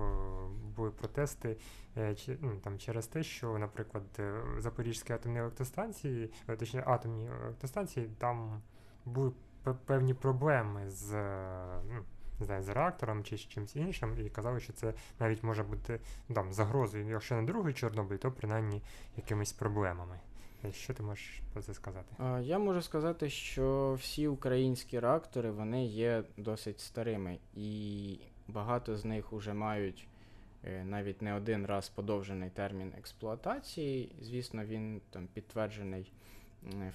були 0.77 0.91
протести 0.91 1.57
е, 1.97 2.17
ну, 2.41 2.57
там, 2.57 2.79
через 2.79 3.07
те, 3.07 3.23
що, 3.23 3.59
наприклад, 3.59 4.05
е, 4.19 4.35
Запорізькі 4.59 5.13
атомні 5.13 5.39
електростанції, 5.39 6.31
е, 6.49 6.57
точніше 6.57 6.85
атомні 6.87 7.31
електростанції, 7.45 8.11
там 8.19 8.63
були 9.05 9.33
пе- 9.63 9.75
певні 9.87 10.15
проблеми 10.15 10.91
з, 10.91 11.13
ну, 11.89 12.05
не 12.41 12.47
знаю, 12.47 12.63
з 12.63 12.69
реактором 12.69 13.25
чи 13.25 13.37
з 13.37 13.41
чимось 13.41 13.77
іншим, 13.77 14.17
і 14.27 14.31
казали, 14.31 14.61
що 14.61 14.73
це 14.73 14.95
навіть 15.21 15.43
може 15.43 15.63
бути 15.63 16.01
там, 16.35 16.53
загрозою, 16.53 17.09
якщо 17.09 17.35
не 17.35 17.43
другий 17.43 17.75
Чорнобиль, 17.75 18.17
то 18.17 18.33
принаймні 18.33 18.83
якимись 19.17 19.53
проблемами. 19.53 20.21
Що 20.71 20.95
ти 20.95 21.03
можеш 21.03 21.43
про 21.53 21.63
це 21.63 21.75
сказати? 21.75 22.15
Я 22.43 22.59
можу 22.59 22.83
сказати, 22.83 23.31
що 23.31 23.97
всі 24.01 24.27
українські 24.27 25.01
реактори 25.01 25.51
вони 25.51 25.87
є 25.87 26.25
досить 26.37 26.81
старими, 26.81 27.39
і 27.55 28.19
багато 28.49 28.97
з 28.97 29.05
них 29.05 29.33
вже 29.33 29.55
мають 29.55 30.09
е, 30.65 30.85
навіть 30.85 31.23
не 31.23 31.35
один 31.35 31.67
раз 31.67 31.89
подовжений 31.89 32.51
термін 32.51 32.93
експлуатації. 32.99 34.13
Звісно, 34.21 34.65
він 34.65 35.01
там 35.11 35.29
підтверджений 35.35 36.13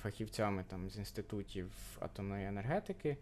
фахівцями 0.01 0.65
там, 0.67 0.89
з 0.89 0.97
інститутів 0.97 1.71
атомної 1.99 2.47
енергетики. 2.47 3.17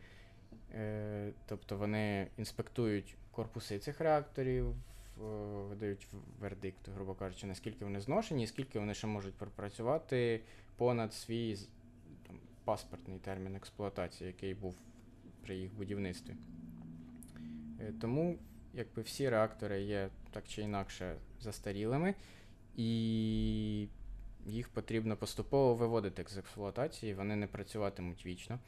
Е, 0.73 1.31
Тобто 1.45 1.77
вони 1.77 2.27
інспектують 2.37 3.15
корпуси 3.31 3.79
цих 3.79 4.01
реакторів, 4.01 4.75
видають 5.69 6.07
вердикт, 6.39 6.89
грубо 6.95 7.13
кажучи, 7.13 7.47
наскільки 7.47 7.85
вони 7.85 7.99
зношені, 8.01 8.43
і 8.43 8.47
скільки 8.47 8.79
вони 8.79 8.93
ще 8.93 9.07
можуть 9.07 9.35
пропрацювати 9.35 10.41
понад 10.75 11.13
свій 11.13 11.57
там, 12.27 12.39
паспортний 12.63 13.19
термін 13.19 13.55
експлуатації, 13.55 14.27
який 14.27 14.53
був 14.53 14.75
при 15.41 15.55
їх 15.55 15.73
будівництві. 15.73 16.35
Е, 17.79 17.93
Тому 18.01 18.39
якби 18.73 19.01
всі 19.01 19.29
реактори 19.29 19.81
є 19.81 20.09
так 20.31 20.47
чи 20.47 20.61
інакше 20.61 21.15
застарілими, 21.41 22.15
і 22.75 23.87
їх 24.45 24.69
потрібно 24.69 25.17
поступово 25.17 25.75
виводити 25.75 26.25
з 26.27 26.37
експлуатації, 26.37 27.13
вони 27.13 27.35
не 27.35 27.47
працюватимуть 27.47 28.25
вічно. 28.25 28.59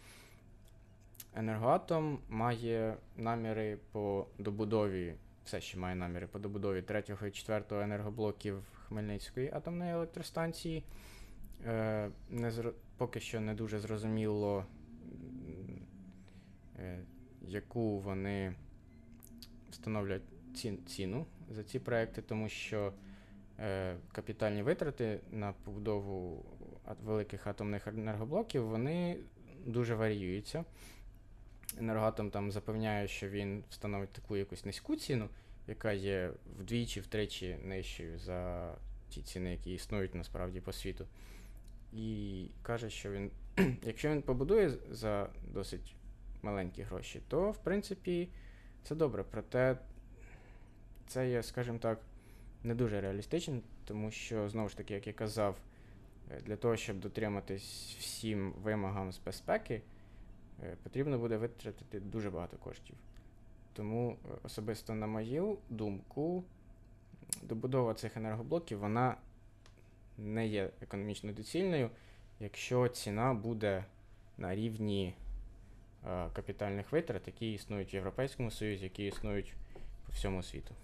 Енергоатом 1.36 2.20
має 2.30 2.98
наміри 3.18 3.78
по 3.92 4.28
добудові, 4.40 5.16
все 5.48 5.62
ще 5.62 5.78
має 5.78 5.96
наміри 5.96 6.28
по 6.28 6.40
добудові 6.40 6.82
3 6.82 7.04
і 7.28 7.32
4 7.32 7.64
енергоблоків 7.84 8.64
Хмельницької 8.88 9.52
атомної 9.54 9.92
електростанції. 9.92 10.84
Е, 11.66 12.10
не 12.30 12.52
зро... 12.52 12.74
Поки 12.98 13.20
що 13.20 13.40
не 13.40 13.54
дуже 13.54 13.80
зрозуміло, 13.80 14.66
е, 16.80 17.00
яку 17.42 18.00
вони 18.00 18.56
встановлять 19.72 20.22
ці... 20.56 20.78
ціну 20.78 21.26
за 21.50 21.64
ці 21.64 21.80
проекти, 21.80 22.22
тому 22.22 22.50
що 22.50 22.94
е, 23.60 23.96
капітальні 24.12 24.64
витрати 24.64 25.20
на 25.32 25.54
побудову 25.54 26.46
великих 27.04 27.48
атомних 27.48 27.88
енергоблоків 27.88 28.68
вони 28.68 29.18
дуже 29.66 29.96
варіюються. 29.96 30.66
Енергоатом 31.80 32.32
там 32.32 32.52
запевняє, 32.52 33.08
що 33.08 33.30
він 33.30 33.64
встановить 33.70 34.10
таку 34.10 34.38
якусь 34.38 34.66
низьку 34.66 34.96
ціну, 34.96 35.30
яка 35.68 35.92
є 35.92 36.32
вдвічі-втричі 36.60 37.58
нижчою 37.64 38.20
за 38.20 38.72
ті 39.10 39.22
ціни, 39.22 39.52
які 39.52 39.74
існують 39.74 40.16
насправді 40.16 40.62
по 40.62 40.74
світу. 40.74 41.06
І 41.94 42.46
каже, 42.62 42.90
що 42.90 43.12
він, 43.12 43.32
якщо 43.84 44.10
він 44.10 44.22
побудує 44.22 44.72
за 44.92 45.30
досить 45.54 45.96
маленькі 46.42 46.84
гроші, 46.84 47.22
то 47.28 47.52
в 47.52 47.58
принципі 47.58 48.30
це 48.84 48.96
добре. 48.96 49.24
Проте 49.32 49.78
це 51.08 51.30
є, 51.30 51.44
скажімо 51.44 51.78
так, 51.78 52.00
не 52.64 52.76
дуже 52.76 53.02
реалістично, 53.02 53.60
тому 53.86 54.12
що, 54.12 54.50
знову 54.50 54.70
ж 54.70 54.78
таки, 54.78 54.94
як 54.94 55.08
я 55.08 55.14
казав, 55.14 55.58
е, 56.32 56.42
для 56.46 56.56
того, 56.56 56.78
щоб 56.78 57.00
дотриматись 57.00 57.96
всім 58.00 58.52
вимогам 58.52 59.12
з 59.12 59.20
безпеки, 59.20 59.82
потрібно 60.84 61.18
буде 61.20 61.38
витратити 61.38 62.00
дуже 62.00 62.30
багато 62.30 62.58
коштів. 62.58 62.96
Тому 63.74 64.12
е, 64.12 64.30
особисто 64.44 64.96
на 64.96 65.08
мою 65.08 65.58
думку, 65.70 66.44
добудова 67.44 67.94
цих 67.94 68.18
енергоблоків 68.18 68.80
вона 68.80 69.16
не 70.18 70.48
є 70.48 70.70
економічно 70.82 71.32
доцільною, 71.32 71.90
якщо 72.40 72.88
ціна 72.88 73.34
буде 73.34 73.86
на 74.38 74.56
рівні 74.56 75.14
е, 76.08 76.30
капітальних 76.34 76.92
витрат, 76.92 77.28
які 77.28 77.54
існують 77.54 77.94
в 77.94 77.96
Європейському 77.96 78.52
Союзі, 78.52 78.84
які 78.84 79.06
існують 79.06 79.54
по 80.06 80.12
всьому 80.12 80.44
світу. 80.44 80.76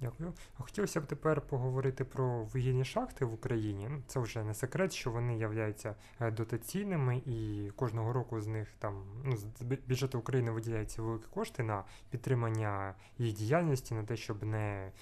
Дякую. 0.00 0.32
Хотілося 0.54 1.00
б 1.00 1.06
тепер 1.06 1.40
поговорити 1.40 2.04
про 2.04 2.44
вугільні 2.44 2.84
шахти 2.84 3.24
в 3.24 3.34
Україні. 3.34 3.90
Це 4.06 4.20
вже 4.20 4.44
не 4.44 4.54
секрет, 4.54 4.92
що 4.92 5.10
вони 5.10 5.38
являються 5.38 5.94
е, 6.20 6.30
дотаційними, 6.30 7.22
і 7.26 7.70
кожного 7.76 8.12
року 8.12 8.40
з 8.40 8.46
них 8.46 8.68
там 8.78 9.04
ну, 9.24 9.36
з 9.36 9.62
бюджету 9.88 10.18
України 10.18 10.50
виділяються 10.50 11.02
великі 11.02 11.26
кошти 11.30 11.62
на 11.62 11.84
підтримання 12.10 12.94
їх 13.18 13.34
діяльності, 13.34 13.94
на 13.94 14.02
те, 14.02 14.16
щоб 14.16 14.44
не 14.44 14.92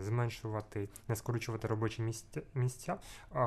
зменшувати, 0.00 0.88
не 1.08 1.16
скорочувати 1.16 1.68
робочі 1.68 2.02
місця, 2.02 2.42
місця. 2.54 2.98
А, 3.32 3.40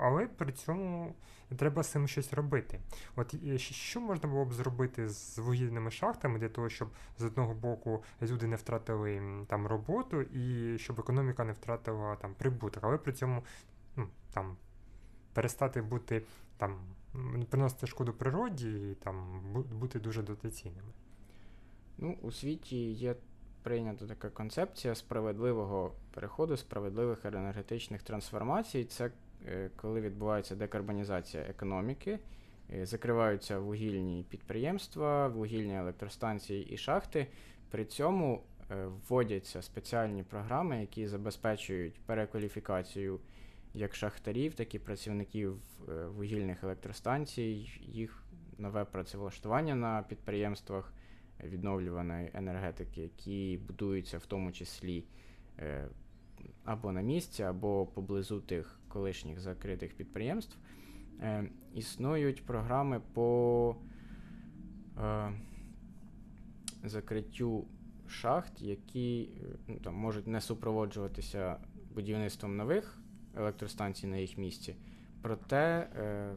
але 0.00 0.26
при 0.26 0.52
цьому 0.52 1.14
треба 1.56 1.82
з 1.82 1.90
цим 1.90 2.08
щось 2.08 2.32
робити. 2.32 2.80
От 3.16 3.34
що 3.58 4.00
можна 4.00 4.28
було 4.28 4.44
б 4.44 4.52
зробити 4.52 5.08
з 5.08 5.38
вугільними 5.38 5.90
шахтами 5.90 6.38
для 6.38 6.48
того, 6.48 6.68
щоб 6.68 6.88
з 7.18 7.24
одного 7.24 7.54
боку 7.54 8.04
люди 8.22 8.46
не 8.46 8.56
втратили 8.56 9.22
там 9.46 9.66
роботу 9.66 10.20
і 10.20 10.78
щоб 10.78 11.00
економіка 11.00 11.44
не 11.44 11.52
втратила 11.52 12.16
там 12.16 12.34
прибуток, 12.34 12.84
але 12.84 12.98
при 12.98 13.12
цьому 13.12 13.42
ну, 13.96 14.08
там 14.32 14.56
перестати 15.32 15.82
бути 15.82 16.22
там 16.56 16.78
приносити 17.50 17.86
шкоду 17.86 18.12
природі 18.12 18.90
і 18.90 18.94
там 18.94 19.42
бути 19.72 19.98
дуже 19.98 20.22
дотаційними. 20.22 20.92
Ну, 21.98 22.18
у 22.22 22.32
світі 22.32 22.90
є 22.92 23.16
прийнята 23.66 24.06
така 24.06 24.30
концепція 24.30 24.94
справедливого 24.94 25.92
переходу, 26.14 26.56
справедливих 26.56 27.24
енергетичних 27.24 28.02
трансформацій. 28.02 28.84
Це 28.84 29.10
е, 29.46 29.70
коли 29.76 30.00
відбувається 30.00 30.56
декарбонізація 30.56 31.42
економіки, 31.42 32.18
е, 32.74 32.86
закриваються 32.86 33.58
вугільні 33.58 34.24
підприємства, 34.28 35.28
вугільні 35.28 35.76
електростанції 35.76 36.64
і 36.64 36.76
шахти. 36.76 37.26
При 37.70 37.84
цьому 37.84 38.42
е, 38.70 38.86
вводяться 38.86 39.62
спеціальні 39.62 40.22
програми, 40.22 40.80
які 40.80 41.06
забезпечують 41.06 42.00
перекваліфікацію 42.00 43.20
як 43.74 43.94
шахтарів, 43.94 44.54
так 44.54 44.74
і 44.74 44.78
працівників 44.78 45.56
вугільних 46.16 46.64
електростанцій, 46.64 47.70
їх 47.80 48.22
нове 48.58 48.84
працевлаштування 48.84 49.74
на 49.74 50.02
підприємствах 50.02 50.92
відновлюваної 51.44 52.30
енергетики, 52.34 53.02
які 53.02 53.60
будуються 53.66 54.18
в 54.18 54.26
тому 54.26 54.52
числі 54.52 55.04
е, 55.58 55.88
або 56.64 56.92
на 56.92 57.00
місці, 57.00 57.42
або 57.42 57.86
поблизу 57.86 58.40
тих 58.40 58.80
колишніх 58.88 59.40
закритих 59.40 59.94
підприємств. 59.94 60.56
Е, 61.20 61.50
Існують 61.74 62.46
програми 62.46 63.00
по 63.12 63.76
е, 64.98 65.32
закриттю 66.84 67.66
шахт, 68.08 68.62
які 68.62 69.28
ну, 69.68 69.76
там, 69.76 69.94
можуть 69.94 70.26
не 70.26 70.40
супроводжуватися 70.40 71.56
будівництвом 71.94 72.56
нових 72.56 72.98
електростанцій 73.36 74.06
на 74.06 74.16
їх 74.16 74.38
місці. 74.38 74.76
Проте 75.22 75.88
е, 75.96 76.32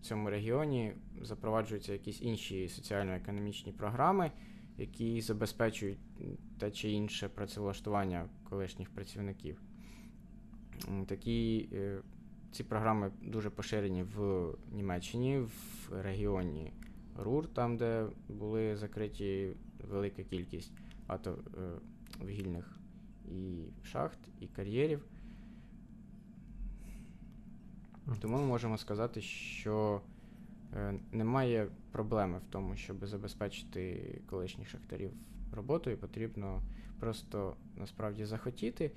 в 0.00 0.04
цьому 0.04 0.30
регіоні 0.30 0.92
запроваджуються 1.22 1.92
якісь 1.92 2.22
інші 2.22 2.68
соціально-економічні 2.68 3.72
програми, 3.72 4.32
які 4.78 5.20
забезпечують 5.20 5.98
те 6.58 6.70
чи 6.70 6.90
інше 6.90 7.28
працевлаштування 7.28 8.28
колишніх 8.50 8.90
працівників. 8.90 9.60
Такі 11.06 11.68
е, 11.72 11.98
ці 12.52 12.64
програми 12.64 13.12
дуже 13.22 13.50
поширені 13.50 14.02
в 14.02 14.48
Німеччині, 14.72 15.38
в 15.38 15.90
регіоні 16.02 16.72
Рур, 17.16 17.48
там, 17.48 17.76
де 17.76 18.06
були 18.28 18.76
закриті 18.76 19.52
велика 19.90 20.22
кількість 20.22 20.72
вугільних 22.20 22.80
і 23.30 23.64
шахт, 23.82 24.18
і 24.40 24.46
кар'єрів. 24.46 25.04
Тому 28.20 28.36
ми 28.36 28.42
можемо 28.42 28.78
сказати, 28.78 29.20
що 29.20 30.00
е, 30.74 30.94
немає 31.12 31.68
проблеми 31.92 32.38
в 32.38 32.52
тому, 32.52 32.76
щоб 32.76 33.06
забезпечити 33.06 34.20
колишніх 34.30 34.68
шахтарів 34.68 35.10
роботою, 35.52 35.98
потрібно 35.98 36.62
просто 37.00 37.56
насправді 37.76 38.24
захотіти. 38.24 38.90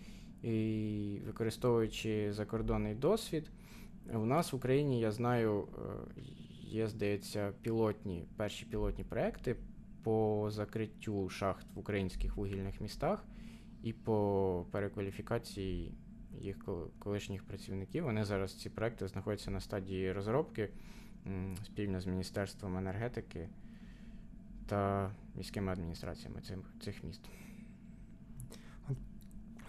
І 0.44 1.22
використовуючи 1.26 2.34
закордонний 2.34 2.96
досвід, 2.96 3.52
у 4.14 4.26
нас 4.26 4.54
в 4.54 4.56
Україні, 4.56 5.00
я 5.00 5.12
знаю, 5.12 5.68
е, 6.18 6.22
є, 6.62 6.88
здається, 6.88 7.54
пілотні, 7.62 8.26
перші 8.38 8.66
пілотні 8.66 9.04
проекти 9.04 9.56
по 10.04 10.48
закриттю 10.52 11.30
шахт 11.30 11.66
в 11.76 11.80
українських 11.80 12.38
вугільних 12.38 12.82
містах 12.82 13.26
і 13.84 13.94
по 13.94 14.66
перекваліфікації 14.72 15.94
їх 16.40 16.66
колишніх 17.00 17.44
працівників. 17.44 18.04
Вони 18.04 18.26
зараз 18.26 18.56
ці 18.62 18.70
проекти 18.70 19.08
знаходяться 19.08 19.52
на 19.52 19.60
стадії 19.60 20.12
розробки 20.12 20.70
спільно 21.66 22.02
з 22.02 22.06
Міністерством 22.06 22.78
енергетики 22.78 23.50
та 24.68 25.12
міськими 25.36 25.72
адміністраціями 25.72 26.42
цих 26.82 27.04
міст. 27.04 27.22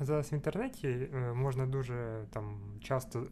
Зараз 0.00 0.32
в 0.32 0.34
інтернеті 0.34 0.88
е, 0.88 1.32
можна 1.32 1.66
дуже 1.66 2.24
там 2.30 2.60
часто 2.80 3.26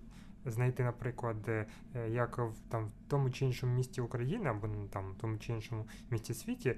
знайти, 0.47 0.83
наприклад, 0.85 1.49
е, 1.49 1.67
як 2.09 2.39
в 2.39 2.53
там 2.69 2.87
в 2.87 3.09
тому 3.09 3.31
чи 3.31 3.45
іншому 3.45 3.77
місті 3.77 4.01
України 4.01 4.51
або 4.51 4.67
ну, 4.67 4.89
там 4.89 5.13
в 5.13 5.17
тому 5.17 5.39
чи 5.39 5.53
іншому 5.53 5.87
місті 6.11 6.35
світі. 6.35 6.77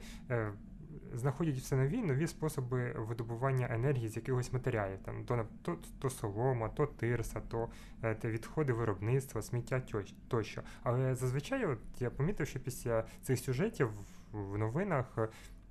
Е, 1.14 1.18
знаходять 1.18 1.56
все 1.56 1.76
нові 1.76 2.02
нові 2.02 2.26
способи 2.26 2.92
видобування 2.92 3.68
енергії 3.70 4.08
з 4.08 4.16
якихось 4.16 4.52
матеріалів. 4.52 4.98
Там 5.04 5.24
То 5.24 5.46
то, 5.62 5.78
то 5.98 6.10
солома, 6.10 6.68
то 6.68 6.86
тирса, 6.86 7.40
то 7.40 7.68
те 8.00 8.28
відходи 8.28 8.72
виробництва, 8.72 9.42
сміття 9.42 9.82
тощо. 10.28 10.62
Але 10.82 11.14
зазвичай 11.14 11.66
от 11.66 11.78
я 12.00 12.10
помітив, 12.10 12.46
що 12.46 12.60
після 12.60 13.04
цих 13.22 13.38
сюжетів 13.38 13.90
в 14.32 14.58
новинах 14.58 15.18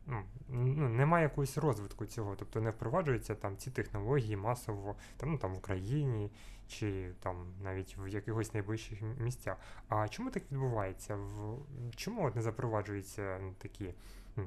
ну, 0.08 0.24
ну, 0.50 0.90
немає 0.90 1.24
якогось 1.24 1.58
розвитку 1.58 2.06
цього, 2.06 2.36
тобто 2.36 2.62
не 2.62 2.70
впроваджуються 2.70 3.36
там 3.36 3.58
ці 3.58 3.72
технології 3.72 4.38
масово 4.38 4.96
там, 5.18 5.32
ну, 5.32 5.38
там 5.38 5.54
в 5.54 5.58
Україні 5.58 6.32
чи 6.68 7.12
там 7.20 7.54
навіть 7.64 7.98
в 7.98 8.08
якихось 8.08 8.54
найближчих 8.54 9.00
місцях. 9.20 9.58
А 9.90 10.08
чому 10.08 10.30
так 10.30 10.44
відбувається? 10.52 11.16
В 11.16 11.96
Чому 11.96 12.26
от 12.26 12.36
не 12.36 12.42
запроваджуються 12.42 13.40
такі 13.58 13.94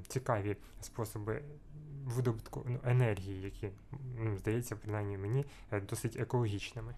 цікаві 0.08 0.56
способи 0.80 1.42
видобутку 2.04 2.64
ну, 2.68 2.80
енергії, 2.84 3.42
які, 3.42 3.70
здається, 4.36 4.76
принаймні 4.76 5.18
мені 5.18 5.44
е, 5.72 5.80
досить 5.80 6.16
екологічними? 6.16 6.94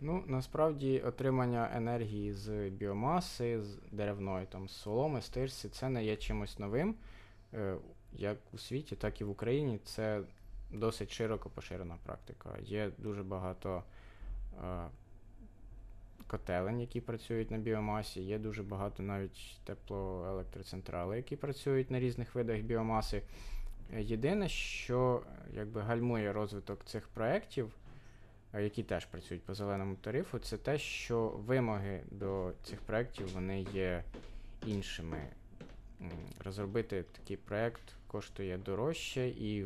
Ну, 0.00 0.24
насправді 0.26 1.00
отримання 1.00 1.70
енергії 1.74 2.32
з 2.32 2.70
біомаси, 2.70 3.62
з 3.62 3.78
деревної, 3.92 4.46
там, 4.46 4.68
з 4.68 4.72
соломи, 4.72 5.22
з 5.22 5.28
тирси, 5.28 5.68
це 5.68 5.88
не 5.88 6.04
є 6.04 6.16
чимось 6.16 6.58
новим. 6.58 6.94
Е, 7.54 7.76
як 8.12 8.38
у 8.52 8.58
світі, 8.58 8.96
так 8.96 9.20
і 9.20 9.24
в 9.24 9.30
Україні 9.30 9.78
це 9.84 10.20
досить 10.72 11.10
широко 11.10 11.50
поширена 11.50 11.96
практика. 12.04 12.58
Є 12.62 12.90
дуже 12.98 13.22
багато 13.22 13.82
е, 14.64 14.88
котелень, 16.32 16.80
які 16.80 17.00
працюють 17.00 17.50
на 17.50 17.58
біомасі, 17.58 18.22
є 18.22 18.38
дуже 18.38 18.62
багато 18.62 19.02
навіть 19.02 19.60
теплоелектроцентралей, 19.64 21.16
які 21.16 21.36
працюють 21.36 21.90
на 21.90 22.00
різних 22.00 22.34
видах 22.34 22.60
біомаси. 22.60 23.22
Єдине, 23.98 24.48
що 24.48 25.22
якби 25.54 25.80
гальмує 25.80 26.32
розвиток 26.32 26.84
цих 26.84 27.08
проєктів, 27.08 27.72
е, 28.54 28.62
які 28.62 28.82
теж 28.82 29.06
працюють 29.06 29.42
по 29.42 29.54
зеленому 29.54 29.94
тарифу, 29.94 30.38
це 30.38 30.56
те, 30.56 30.78
що 30.78 31.28
вимоги 31.28 32.02
до 32.10 32.52
цих 32.62 32.80
проєктів 32.80 33.32
вони 33.34 33.60
є 33.62 34.04
іншими 34.66 35.18
розробити 36.44 37.04
такий 37.12 37.36
проєкт 37.36 37.82
коштує 38.06 38.58
дорожче 38.58 39.28
і 39.28 39.64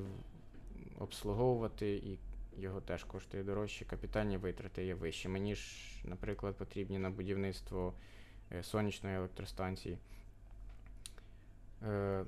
обслуговувати 0.98 1.94
і 1.94 2.18
його 2.58 2.80
теж 2.80 3.04
коштує 3.04 3.44
дорожче, 3.44 3.84
капітальні 3.84 4.36
витрати 4.36 4.84
є 4.86 4.94
вищими, 4.94 5.38
ніж, 5.38 5.78
наприклад, 6.04 6.56
потрібні 6.56 6.98
на 6.98 7.10
будівництво 7.10 7.94
е, 8.52 8.62
сонячної 8.62 9.16
електростанції. 9.16 9.98
Е, 11.82 12.24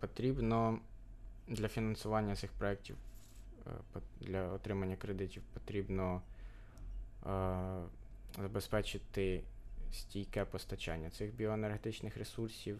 потрібно 0.00 0.78
для 1.48 1.68
фінансування 1.68 2.36
цих 2.36 2.52
проєктів, 2.52 2.96
е, 3.66 4.00
для 4.20 4.52
отримання 4.52 4.96
кредитів 4.96 5.42
потрібно 5.54 6.22
забезпечити 8.38 9.42
стійке 9.92 10.44
постачання 10.44 11.10
цих 11.10 11.34
біоенергетичних 11.34 12.16
ресурсів 12.16 12.78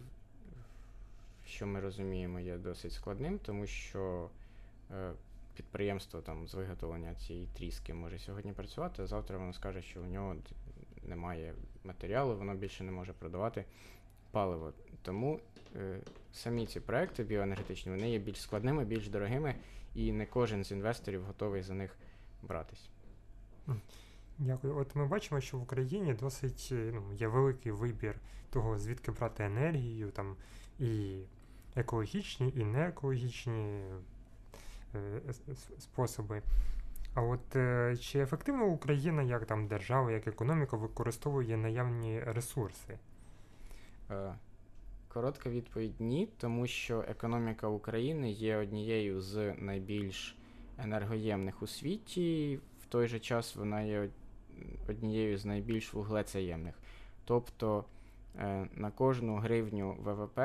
що 1.47 1.67
ми 1.67 1.79
розуміємо, 1.79 2.39
є 2.39 2.57
досить 2.57 2.93
складним, 2.93 3.39
тому 3.39 3.67
що 3.67 4.29
підприємство 5.55 6.21
там 6.21 6.47
з 6.47 6.53
виготовлення 6.53 7.15
цієї 7.15 7.47
тріски 7.47 7.93
може 7.93 8.19
сьогодні 8.19 8.53
працювати, 8.53 9.03
а 9.03 9.07
завтра 9.07 9.37
воно 9.37 9.53
скаже, 9.53 9.81
що 9.81 10.01
у 10.01 10.05
нього 10.05 10.35
немає 11.03 11.53
матеріалу, 11.83 12.37
воно 12.37 12.55
більше 12.55 12.83
не 12.83 12.91
може 12.91 13.13
продавати 13.13 13.65
паливо. 14.31 14.73
Тому 15.01 15.39
е, 15.75 15.99
самі 16.33 16.65
ці 16.65 16.79
проекти 16.79 17.23
біоенергетичні 17.23 17.91
вони 17.91 18.11
є 18.11 18.19
більш 18.19 18.41
складними, 18.41 18.85
більш 18.85 19.07
дорогими, 19.07 19.55
і 19.95 20.11
не 20.11 20.25
кожен 20.25 20.63
з 20.63 20.71
інвесторів 20.71 21.23
готовий 21.23 21.61
за 21.61 21.73
них 21.73 21.97
братись. 22.43 22.89
Дякую. 24.37 24.77
От 24.77 24.95
ми 24.95 25.05
бачимо, 25.05 25.41
що 25.41 25.57
в 25.57 25.61
Україні 25.61 26.13
досить 26.13 26.69
е, 26.71 26.91
ну, 26.93 27.13
є 27.13 27.27
великий 27.27 27.71
вибір 27.71 28.15
того, 28.49 28.79
звідки 28.79 29.11
брати 29.11 29.43
енергію, 29.43 30.11
там 30.11 30.35
і 30.79 31.19
екологічні, 31.75 32.53
і 32.55 32.63
неекологічні 32.63 33.83
способи. 35.79 36.41
А 37.13 37.21
от 37.21 37.55
е, 37.55 37.97
чи 37.97 38.19
ефективно 38.19 38.65
Україна 38.65 39.21
як 39.21 39.45
там 39.45 39.67
держава, 39.67 40.11
як 40.11 40.27
економіка 40.27 40.77
використовує 40.77 41.57
наявні 41.57 42.19
ресурси? 42.19 42.99
Коротка 45.07 45.49
відповідь 45.49 45.99
ні, 45.99 46.29
тому 46.37 46.67
що 46.67 47.05
економіка 47.07 47.67
України 47.67 48.31
є 48.31 48.57
однією 48.57 49.21
з 49.21 49.53
найбільш 49.53 50.37
енергоємних 50.77 51.61
у 51.61 51.67
світі, 51.67 52.59
в 52.81 52.85
той 52.85 53.07
же 53.07 53.19
час 53.19 53.55
вона 53.55 53.81
є 53.81 54.09
однією 54.89 55.37
з 55.37 55.45
найбільш 55.45 55.93
вуглецеємних. 55.93 56.75
Тобто 57.25 57.85
е, 58.39 58.67
на 58.73 58.91
кожну 58.91 59.35
гривню 59.35 59.97
ВВП, 60.03 60.39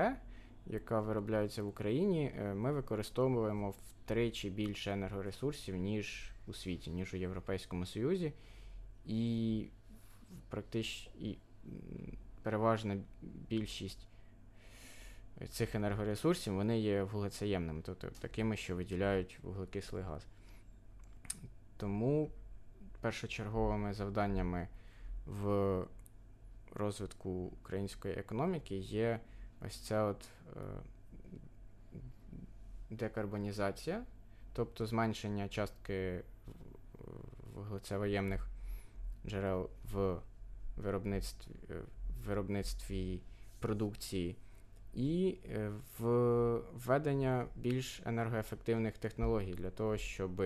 яка 0.66 1.01
виробляється 1.01 1.62
в 1.62 1.68
Україні, 1.68 2.33
е, 2.37 2.55
ми 2.55 2.73
використовуємо 2.73 3.70
втричі 3.70 4.51
більше 4.51 4.92
енергоресурсів, 4.92 5.77
ніж 5.77 6.33
у 6.46 6.53
світі, 6.53 6.90
ніж 6.90 7.14
у 7.14 7.16
Європейському 7.16 7.87
Союзі. 7.87 8.33
І 9.07 9.66
практично 10.49 11.12
і 11.18 11.38
переважна 12.42 12.96
більшість 13.23 14.07
цих 15.49 15.75
енергоресурсів 15.75 16.55
вони 16.55 16.81
є 16.81 17.03
вуглецеємними, 17.03 17.83
тобто 17.85 18.09
такими, 18.20 18.57
що 18.57 18.77
виділяють 18.77 19.38
вуглекислий 19.42 20.03
газ. 20.03 20.27
Тому 21.77 22.31
першочерговими 23.01 23.94
завданнями 23.94 24.68
в 25.27 25.85
розвитку 26.73 27.31
української 27.31 28.14
економіки 28.14 28.77
є 28.77 29.20
ось 29.66 29.77
ця 29.77 30.05
от 30.05 30.29
е, 30.57 30.61
декарбонізація, 32.90 34.05
тобто 34.53 34.87
зменшення 34.87 35.49
частки 35.49 36.25
вуглецевоємних 37.55 38.49
джерел 39.27 39.70
в 39.92 40.18
виробництві, 40.77 41.53
е, 41.70 41.75
виробництві 42.27 43.20
продукції. 43.59 44.37
І 44.94 45.38
е, 45.51 45.73
введення 46.75 47.46
більш 47.57 48.03
енергоефективних 48.05 48.99
технологій 48.99 49.55
для 49.55 49.70
того, 49.70 49.96
щоб 49.96 50.42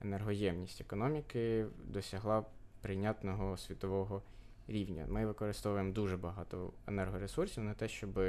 енергоємність 0.00 0.80
економіки 0.80 1.66
досягла 1.84 2.44
прийнятного 2.80 3.56
світового 3.56 4.22
рівня. 4.70 5.06
Ми 5.08 5.26
використовуємо 5.26 5.92
дуже 5.92 6.16
багато 6.16 6.72
енергоресурсів 6.86 7.64
на 7.64 7.74
те, 7.74 7.88
щоб 7.88 8.20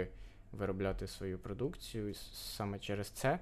виробляти 0.51 1.07
свою 1.07 1.39
продукцію. 1.39 2.15
Саме 2.33 2.79
через 2.79 3.09
це, 3.09 3.39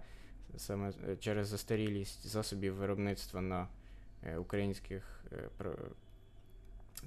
саме 0.58 0.94
е, 1.08 1.16
через 1.16 1.48
застарілість 1.48 2.28
засобів 2.28 2.76
виробництва 2.76 3.42
на 3.42 3.68
е, 4.24 4.38
українських 4.38 5.26
е, 5.32 5.50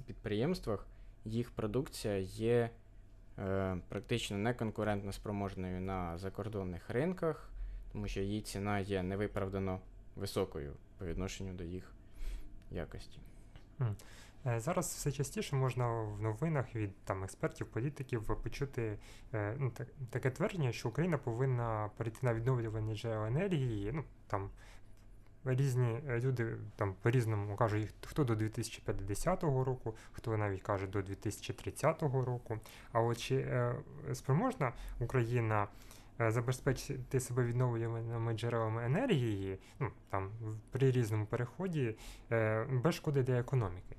підприємствах 0.05 0.87
їх 1.25 1.51
продукція 1.51 2.17
є 2.17 2.69
практично 3.89 4.37
неконкурентно 4.37 5.11
спроможною 5.11 5.81
на 5.81 6.17
закордонних 6.17 6.89
ринках, 6.89 7.49
тому 7.91 8.07
що 8.07 8.21
її 8.21 8.41
ціна 8.41 8.79
є 8.79 9.03
невиправдано 9.03 9.79
високою 10.15 10.73
по 10.97 11.05
відношенню 11.05 11.53
до 11.53 11.63
їх 11.63 11.91
якості. 12.71 13.19
Е, 14.45 14.59
зараз 14.59 14.85
все 14.85 15.11
частіше 15.11 15.55
можна 15.55 16.01
в 16.01 16.21
новинах 16.21 16.75
від 16.75 16.97
там 17.03 17.23
експертів, 17.23 17.67
політиків 17.67 18.41
почути 18.43 18.97
е, 19.33 19.55
ну, 19.59 19.69
так, 19.71 19.87
таке 20.09 20.31
твердження, 20.31 20.71
що 20.71 20.89
Україна 20.89 21.17
повинна 21.17 21.89
перейти 21.97 22.19
на 22.21 22.33
відновлювані 22.33 22.95
джерела 22.95 23.27
енергії. 23.27 23.91
Ну 23.93 24.03
там 24.27 24.49
різні 25.45 25.99
люди 26.07 26.57
там 26.75 26.95
по-різному 27.01 27.55
кажуть, 27.55 27.93
хто 28.05 28.23
до 28.23 28.35
2050 28.35 29.43
року, 29.43 29.95
хто 30.11 30.37
навіть 30.37 30.61
каже 30.61 30.87
до 30.87 31.01
2030 31.01 32.01
року. 32.01 32.59
А 32.91 33.01
от 33.01 33.17
чи 33.17 33.35
е, 33.35 33.75
спроможна 34.13 34.73
Україна 34.99 35.67
е, 36.21 36.31
забезпечити 36.31 37.19
себе 37.19 37.43
відновлюваними 37.43 38.33
джерелами 38.33 38.85
енергії, 38.85 39.59
ну 39.79 39.91
там 40.09 40.31
при 40.71 40.91
різному 40.91 41.25
переході 41.25 41.95
е, 42.31 42.63
без 42.63 42.95
шкоди 42.95 43.23
для 43.23 43.39
економіки? 43.39 43.95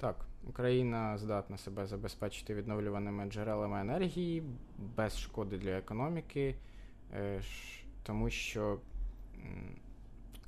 Так, 0.00 0.16
Україна 0.44 1.18
здатна 1.18 1.58
себе 1.58 1.86
забезпечити 1.86 2.54
відновлюваними 2.54 3.26
джерелами 3.26 3.80
енергії 3.80 4.42
без 4.78 5.18
шкоди 5.18 5.58
для 5.58 5.70
економіки, 5.70 6.54
е, 7.14 7.42
тому 8.02 8.30
що 8.30 8.80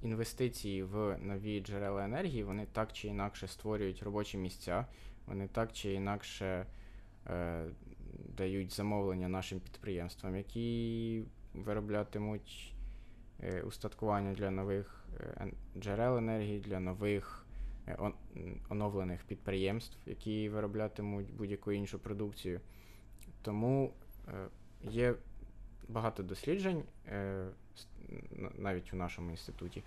інвестиції 0.03 0.83
в 0.83 1.19
нові 1.19 1.61
джерела 1.61 2.05
енергії 2.05 2.45
вони 2.45 2.67
так 2.73 2.93
чи 2.93 3.09
інакше 3.09 3.49
створюють 3.49 4.03
робочі 4.03 4.39
місця, 4.39 4.87
вони 5.27 5.49
так 5.49 5.73
чи 5.73 5.93
інакше 5.93 6.67
е, 7.27 7.65
дають 8.37 8.73
замовлення 8.73 9.29
нашим 9.29 9.61
підприємствам, 9.61 10.37
які 10.37 11.23
вироблятимуть 11.55 12.75
е, 13.43 13.63
устаткування 13.63 14.33
для 14.35 14.51
нових 14.51 15.05
джерел 15.79 16.19
енергії, 16.19 16.61
для 16.61 16.81
нових 16.81 17.39
оновлених 18.68 19.24
підприємств, 19.24 19.98
які 20.07 20.48
вироблятимуть 20.48 21.35
будь-яку 21.35 21.72
іншу 21.72 21.98
продукцію. 21.98 22.61
Тому 23.42 23.92
е, 24.29 24.33
є 24.83 25.14
багато 25.88 26.22
досліджень 26.22 26.83
е, 27.09 27.46
навіть 28.59 28.92
у 28.94 28.96
нашому 28.96 29.31
інституті, 29.31 29.83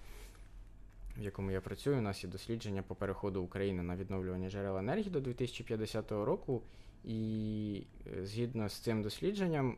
в 1.18 1.24
якому 1.24 1.52
я 1.52 1.62
працюю, 1.62 1.98
у 1.98 2.02
нас 2.02 2.24
є 2.24 2.30
дослідження 2.30 2.82
по 2.82 2.96
переходу 2.96 3.42
України 3.42 3.84
на 3.84 3.96
відновлювання 3.96 4.50
джерел 4.50 4.78
енергії 4.78 5.10
до 5.10 5.22
2050 5.22 6.12
року. 6.12 6.62
І 7.04 7.84
е, 8.08 8.26
згідно 8.26 8.70
з 8.70 8.74
цим 8.74 9.02
дослідженням, 9.02 9.78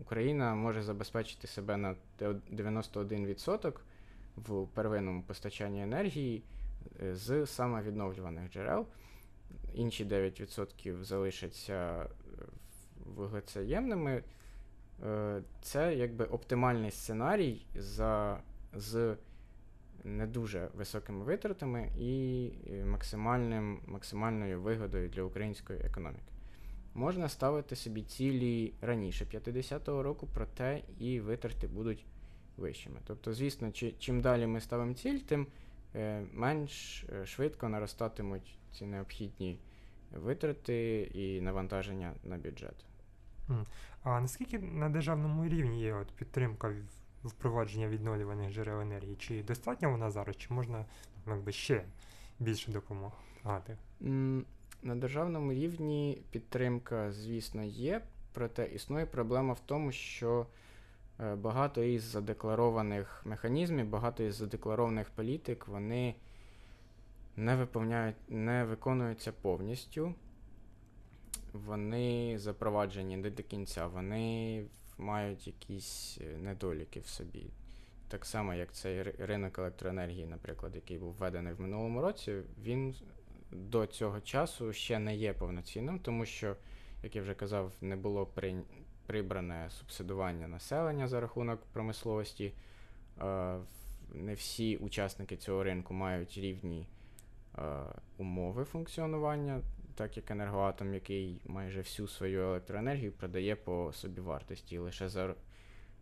Україна 0.00 0.54
може 0.54 0.82
забезпечити 0.82 1.46
себе 1.46 1.76
на 1.76 1.96
91% 2.20 3.72
в 4.36 4.66
первинному 4.66 5.22
постачанні 5.22 5.82
енергії 5.82 6.38
е, 6.38 6.61
з 7.12 7.46
саме 7.46 7.82
відновлюваних 7.82 8.52
джерел. 8.52 8.86
Інші 9.74 10.04
9% 10.04 11.02
залишаться 11.02 12.02
е, 12.02 12.06
вуглецеємними. 13.04 14.22
Е, 15.06 15.42
це 15.62 15.94
якби 15.94 16.24
оптимальний 16.24 16.90
сценарій 16.90 17.66
за, 17.74 18.40
з 18.74 19.16
не 20.04 20.26
дуже 20.26 20.68
високими 20.74 21.24
витратами 21.24 21.88
і 21.98 22.50
максимальним, 22.84 23.80
максимальною 23.86 24.60
вигодою 24.60 25.08
для 25.08 25.22
української 25.22 25.80
економіки. 25.80 26.32
Можна 26.94 27.28
ставити 27.28 27.76
собі 27.76 28.02
цілі 28.02 28.72
раніше 28.80 29.24
50-го 29.24 30.02
року, 30.02 30.28
проте 30.34 30.82
і 30.98 31.20
витрати 31.20 31.66
будуть 31.66 32.04
вищими. 32.56 33.00
Тобто, 33.06 33.32
звісно, 33.32 33.72
чи, 33.72 33.94
чим 33.98 34.20
далі 34.20 34.46
ми 34.46 34.60
ставимо 34.60 34.94
ціль, 34.94 35.18
тим 35.18 35.42
е, 35.42 35.46
менш 36.32 37.04
е, 37.04 37.26
швидко 37.26 37.68
наростатимуть 37.68 38.58
ці 38.72 38.86
необхідні 38.86 39.58
витрати 40.12 41.00
і 41.14 41.40
навантаження 41.40 42.12
на 42.24 42.36
бюджет. 42.36 42.84
А 44.02 44.20
наскільки 44.20 44.58
на 44.58 44.88
державному 44.88 45.48
рівні 45.48 45.82
є 45.82 45.94
от 45.94 46.12
підтримка 46.12 46.74
впровадження 47.24 47.88
відновлюваних 47.88 48.52
джерел 48.52 48.80
енергії? 48.80 49.16
Чи 49.16 49.42
достатньо 49.42 49.90
вона 49.90 50.10
зараз, 50.10 50.36
чи 50.36 50.54
можна 50.54 50.84
якби, 51.26 51.52
ще 51.52 51.84
більше 52.40 52.72
допомагати? 52.72 53.76
На 54.82 54.94
державному 54.96 55.52
рівні 55.52 56.22
підтримка, 56.30 57.12
звісно, 57.12 57.62
є, 57.62 58.02
проте 58.32 58.66
існує 58.66 59.06
проблема 59.06 59.52
в 59.52 59.60
тому, 59.60 59.92
що 59.92 60.40
е, 60.40 60.61
багато 61.36 61.82
із 61.82 62.02
задекларованих 62.02 63.22
механізмів, 63.24 63.88
багато 63.88 64.22
із 64.22 64.34
задекларованих 64.34 65.10
політик, 65.10 65.68
вони 65.68 66.14
не 67.36 67.56
виповняють, 67.56 68.16
не 68.28 68.64
виконуються 68.64 69.32
повністю 69.32 70.14
вони 71.52 72.38
запроваджені 72.38 73.16
не 73.16 73.30
до 73.30 73.42
кінця, 73.42 73.86
вони 73.86 74.64
мають 74.98 75.46
якісь 75.46 76.18
е, 76.20 76.38
недоліки 76.38 77.00
в 77.00 77.06
собі. 77.06 77.46
Так 78.08 78.24
само, 78.24 78.54
як 78.54 78.72
цей 78.72 79.02
ринок 79.02 79.58
електроенергії, 79.58 80.26
наприклад, 80.26 80.74
який 80.74 80.98
був 80.98 81.12
введений 81.12 81.52
в 81.52 81.60
минулому 81.60 82.00
році, 82.00 82.36
він 82.62 82.94
до 83.50 83.86
цього 83.86 84.20
часу 84.20 84.72
ще 84.72 84.98
не 84.98 85.16
є 85.16 85.32
повноцінним, 85.32 85.98
тому 85.98 86.26
що, 86.26 86.56
як 87.02 87.16
я 87.16 87.22
вже 87.22 87.34
казав, 87.34 87.72
не 87.80 87.96
було 87.96 88.26
при... 88.26 88.62
прибране 89.12 89.70
субсидування 89.70 90.48
населення 90.48 91.08
за 91.08 91.20
рахунок 91.20 91.60
промисловості. 91.72 92.52
Не 94.14 94.34
всі 94.34 94.76
учасники 94.76 95.36
цього 95.36 95.64
ринку 95.64 95.94
мають 95.94 96.38
рівні 96.38 96.86
умови 98.18 98.64
функціонування 98.64 99.60
так 99.94 100.16
як 100.16 100.30
енергоатом, 100.30 100.94
який 100.94 101.40
майже 101.46 101.80
всю 101.80 102.08
свою 102.08 102.40
електроенергію 102.40 103.12
продає 103.12 103.56
по 103.56 103.92
собівартості. 103.92 104.78
Лише 104.78 105.08
за 105.08 105.34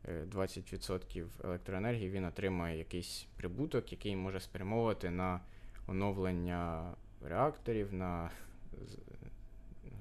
20% 0.08 1.20
е, 1.20 1.26
електроенергії 1.44 2.10
він 2.10 2.24
отримує 2.24 2.78
якийсь 2.78 3.26
прибуток, 3.36 3.92
який 3.92 4.16
може 4.16 4.40
спрямовувати 4.40 5.10
на 5.10 5.40
оновлення 5.86 6.92
реакторів, 7.24 7.94
на, 7.94 8.30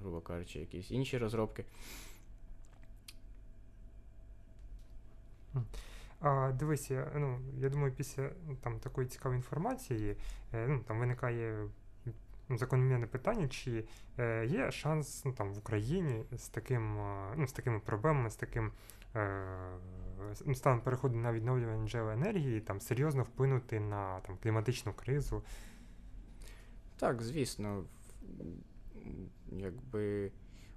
грубо 0.01 0.21
кажучи, 0.21 0.59
якісь 0.59 0.91
інші 0.91 1.17
розробки. 1.17 1.65
А, 6.21 6.51
Дивися, 6.51 7.11
ну 7.15 7.39
я 7.57 7.69
думаю, 7.69 7.93
після 7.93 8.29
ну, 8.47 8.55
там 8.55 8.79
такої 8.79 9.07
цікавої 9.07 9.37
інформації 9.37 10.15
е, 10.53 10.67
ну, 10.67 10.79
там 10.79 10.99
виникає 10.99 11.69
закономірне 12.57 13.07
питання, 13.07 13.47
чи 13.47 13.83
е, 14.17 14.45
є 14.45 14.71
шанс 14.71 15.25
ну, 15.25 15.33
там, 15.33 15.53
в 15.53 15.57
Україні 15.57 16.23
з 16.31 16.47
таким, 16.47 16.99
е, 16.99 17.33
ну, 17.37 17.47
з 17.47 17.51
такими 17.51 17.79
проблемами, 17.79 18.29
з 18.29 18.35
таким 18.35 18.71
е, 19.15 19.45
ну, 20.45 20.55
станом 20.55 20.81
переходу 20.81 21.15
на 21.15 21.33
відновлювання 21.33 21.87
джерел 21.87 22.09
енергії, 22.09 22.61
там 22.61 22.81
серйозно 22.81 23.23
вплинути 23.23 23.79
на 23.79 24.19
там, 24.19 24.37
кліматичну 24.43 24.93
кризу? 24.93 25.43
Так, 26.97 27.21
звісно. 27.21 27.83
Якби 29.51 30.31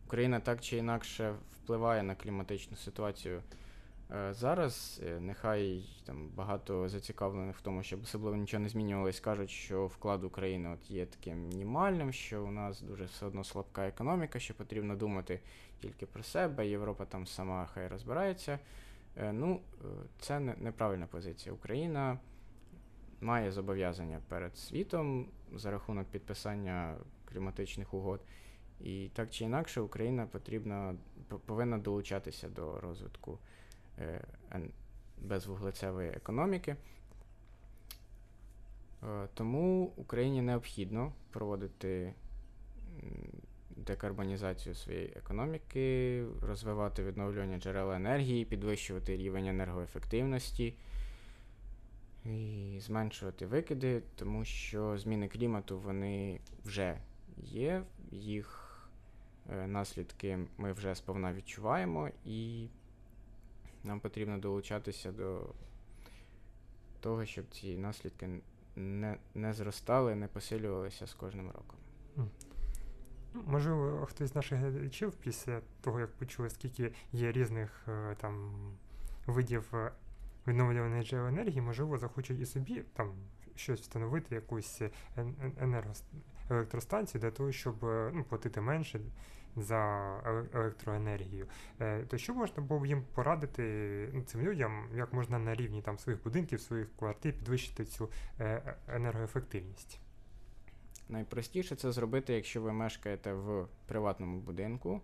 Україна 0.07 0.41
так 0.41 0.61
чи 0.61 0.77
інакше 0.77 1.35
впливає 1.53 2.03
на 2.03 2.15
кліматичну 2.15 2.77
ситуацію. 2.77 3.43
Е, 4.15 4.35
зараз 4.35 5.01
е, 5.07 5.21
нехай 5.21 5.85
там 6.05 6.29
багато 6.29 6.89
зацікавлених 6.89 7.57
в 7.57 7.61
тому, 7.61 7.83
щоб 7.83 8.03
особливо 8.03 8.37
нічого 8.37 8.63
не 8.63 8.69
змінювалось, 8.69 9.21
кажуть, 9.21 9.51
що 9.51 9.87
вклад 9.87 10.25
України 10.25 10.71
от 10.71 10.91
є 10.91 11.07
таким 11.07 11.49
мінімальним, 11.49 12.13
що 12.13 12.45
у 12.45 12.51
нас 12.51 12.81
дуже 12.81 13.05
все 13.05 13.27
одно 13.27 13.45
слабка 13.45 13.89
економіка, 13.89 14.39
що 14.39 14.55
потрібно 14.55 14.97
думати 14.97 15.41
тільки 15.81 16.07
про 16.07 16.23
себе. 16.23 16.69
Європа 16.69 17.05
там 17.05 17.27
сама 17.27 17.67
хай 17.67 17.89
розбирається. 17.89 18.59
Е, 19.17 19.33
ну, 19.33 19.61
це 20.19 20.41
неправильна 20.41 21.07
позиція. 21.07 21.55
Україна 21.55 22.19
має 23.21 23.53
зобов'язання 23.53 24.21
перед 24.29 24.57
світом 24.57 25.27
за 25.55 25.71
рахунок 25.71 26.07
підписання 26.07 26.97
кліматичних 27.25 27.95
угод. 27.95 28.21
І 28.81 29.11
так 29.15 29.31
чи 29.31 29.45
інакше, 29.45 29.81
Україна 29.81 30.27
потрібна 30.27 30.95
повинна 31.47 31.79
долучатися 31.79 32.49
до 32.49 32.81
розвитку. 32.81 33.39
Е, 33.99 34.21
безвуглецевої 35.19 36.11
економіки. 36.11 36.77
Е, 39.03 39.29
тому 39.35 39.93
Україні 39.97 40.43
необхідно 40.43 41.13
проводити 41.31 42.15
декарбонізацію 43.71 44.75
своєї 44.75 45.13
економіки, 45.17 46.25
розвивати 46.43 47.05
відновлювання 47.05 47.59
джерел 47.59 47.93
енергії, 47.93 48.45
підвищувати 48.45 49.17
рівень 49.17 49.47
енергоефективності. 49.47 50.75
і 52.25 52.79
зменшувати 52.81 53.47
викиди, 53.47 54.03
тому 54.17 54.45
що 54.45 54.99
зміни 54.99 55.29
клімату 55.29 55.79
вони 55.79 56.41
вже 56.65 56.99
є, 57.37 57.83
їх 58.11 58.79
е, 59.51 59.67
наслідки 59.67 60.39
ми 60.59 60.73
вже 60.73 60.95
сповна 60.95 61.33
відчуваємо, 61.33 62.09
і 62.25 62.69
нам 63.85 64.01
потрібно 64.01 64.39
долучатися 64.39 65.13
до 65.13 65.55
того, 67.01 67.25
щоб 67.25 67.45
ці 67.51 67.77
наслідки 67.77 68.41
не, 68.77 69.17
не 69.35 69.53
зростали, 69.53 70.15
не 70.15 70.29
посилювалися 70.29 71.07
з 71.07 71.15
кожним 71.15 71.47
роком. 71.47 71.79
Можливо, 73.35 74.07
хтось 74.07 74.31
з 74.31 74.35
наших 74.35 74.59
глядачів 74.59 75.13
після 75.13 75.61
того, 75.81 76.01
як 76.01 76.13
почули, 76.13 76.51
скільки 76.51 76.93
є 77.13 77.33
різних 77.33 77.89
е, 77.89 78.17
там 78.21 78.53
видів 79.27 79.69
е, 79.75 79.93
відновлюваної 80.47 81.05
джерел 81.05 81.27
енергії, 81.27 81.61
можливо, 81.61 81.99
захочуть 81.99 82.41
і 82.41 82.47
собі 82.47 82.83
там 82.93 83.13
щось 83.55 83.81
встановити, 83.81 84.35
якусь 84.35 84.83
е, 84.83 84.91
електростанцію 86.55 87.21
для 87.21 87.31
того, 87.31 87.53
щоб 87.53 87.85
е, 87.85 88.11
ну, 88.15 88.25
платити 88.25 88.61
менше 88.61 89.01
за 89.57 90.49
електроенергію. 90.55 91.47
Е, 91.81 92.05
То 92.05 92.19
що 92.19 92.35
можна 92.35 92.63
було 92.63 92.81
б 92.81 92.87
їм 92.87 93.05
порадити 93.15 93.63
ну, 94.13 94.23
цим 94.23 94.41
людям, 94.41 94.89
як 94.95 95.13
можна 95.13 95.39
на 95.39 95.55
рівні 95.55 95.83
там 95.83 95.99
своїх 95.99 96.23
будинків, 96.23 96.61
своїх 96.61 96.89
квартир 96.99 97.33
підвищити 97.33 97.85
цю 97.85 98.11
е, 98.41 98.77
енергоефективність? 98.89 99.99
Найпростіше 101.09 101.77
це 101.77 101.93
зробити, 101.93 102.35
якщо 102.35 102.63
ви 102.63 102.73
мешкаєте 102.73 103.33
в 103.33 103.67
приватному 103.87 104.41
будинку. 104.41 105.01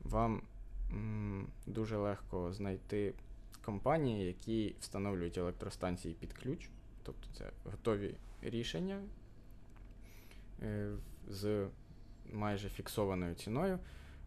Вам 0.00 0.42
м, 0.90 1.46
дуже 1.66 1.96
легко 1.96 2.52
знайти 2.52 3.14
компанії, 3.64 4.26
які 4.26 4.74
встановлюють 4.80 5.38
електростанції 5.38 6.14
під 6.14 6.32
ключ. 6.32 6.68
Тобто 7.02 7.28
це 7.38 7.50
готові 7.64 8.14
рішення 8.42 9.00
з 11.28 11.66
майже 12.32 12.68
фіксованою 12.68 13.34
ціною. 13.34 13.78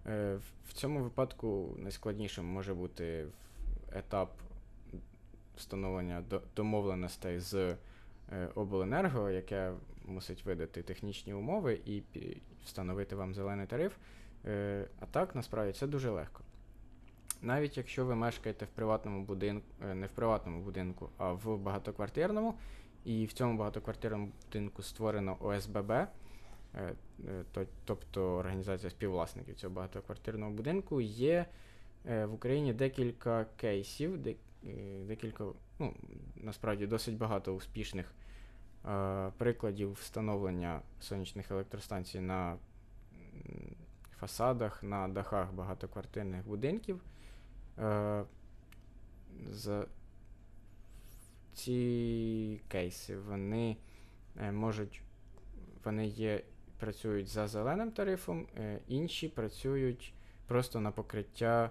Е, 0.05 0.39
в- 0.67 0.73
цьому 0.73 1.03
випадку 1.03 1.75
найскладнішим 1.79 2.45
може 2.45 2.73
бути 2.73 3.25
етап 3.91 4.31
встановлення 5.55 6.23
домовленостей 6.55 7.39
з 7.39 7.75
е, 8.31 8.47
обленерго, 8.55 9.29
яке 9.29 9.73
мусить 10.05 10.45
видати 10.45 10.83
технічні 10.83 11.33
умови 11.33 11.79
і 11.85 12.03
встановити 12.65 13.15
вам 13.15 13.33
зелений 13.33 13.67
тариф. 13.67 13.93
Е, 14.45 14.87
А 14.99 15.05
так, 15.05 15.35
насправді, 15.35 15.73
це 15.73 15.87
дуже 15.87 16.09
легко. 16.09 16.43
Навіть 17.41 17.77
якщо 17.77 18.05
ви 18.05 18.15
мешкаєте 18.15 18.65
в 18.65 18.67
приватному 18.67 19.23
будинку, 19.25 19.65
не 19.95 20.05
в 20.07 20.11
приватному 20.11 20.61
будинку, 20.61 21.09
а 21.17 21.31
в 21.31 21.57
багатоквартирному, 21.57 22.53
і 23.07 23.25
в 23.25 23.33
цьому 23.33 23.57
багатоквартирному 23.57 24.31
будинку 24.45 24.83
створено 24.83 25.37
ОСББ, 25.39 25.91
е, 25.91 26.07
е, 26.73 26.93
то- 27.51 27.65
тобто 27.85 28.35
організація 28.35 28.89
співвласників 28.89 29.55
цього 29.55 29.73
багатоквартирного 29.73 30.51
будинку, 30.51 31.01
є 31.01 31.45
е, 32.09 32.25
в 32.25 32.33
Україні 32.33 32.73
декілька 32.73 33.45
кейсів, 33.57 34.19
декілька, 35.07 35.45
ну, 35.79 35.93
насправді 36.35 36.87
досить 36.87 37.17
багато 37.17 37.55
успішних 37.55 38.13
прикладів 39.37 39.91
встановлення 39.93 40.81
сонячних 40.99 41.51
електростанцій 41.51 42.19
на 42.19 42.57
фасадах, 44.19 44.83
на 44.83 45.07
дахах 45.07 45.53
багатоквартирних 45.53 46.47
будинків. 46.47 47.01
За 49.51 49.85
ці 51.57 52.61
кейси 52.67 53.17
вони 53.17 53.77
е, 54.41 54.51
можуть, 54.51 55.01
вони 55.83 56.07
є, 56.07 56.43
працюють 56.79 57.27
за 57.27 57.47
зеленим 57.47 57.91
тарифом, 57.91 58.47
е, 58.57 58.79
інші 58.87 59.27
працюють 59.27 60.13
просто 60.47 60.79
на 60.79 60.91
покриття 60.91 61.69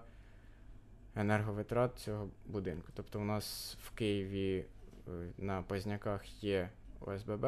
енерговитрат 1.16 1.98
цього 1.98 2.28
будинку. 2.46 2.88
Тобто 2.94 3.20
у 3.20 3.24
нас 3.24 3.76
в 3.82 3.90
Києві 3.90 4.64
е, 5.08 5.10
на 5.38 5.62
Позняках 5.62 6.44
є 6.44 6.70
ОСББ 7.00 7.46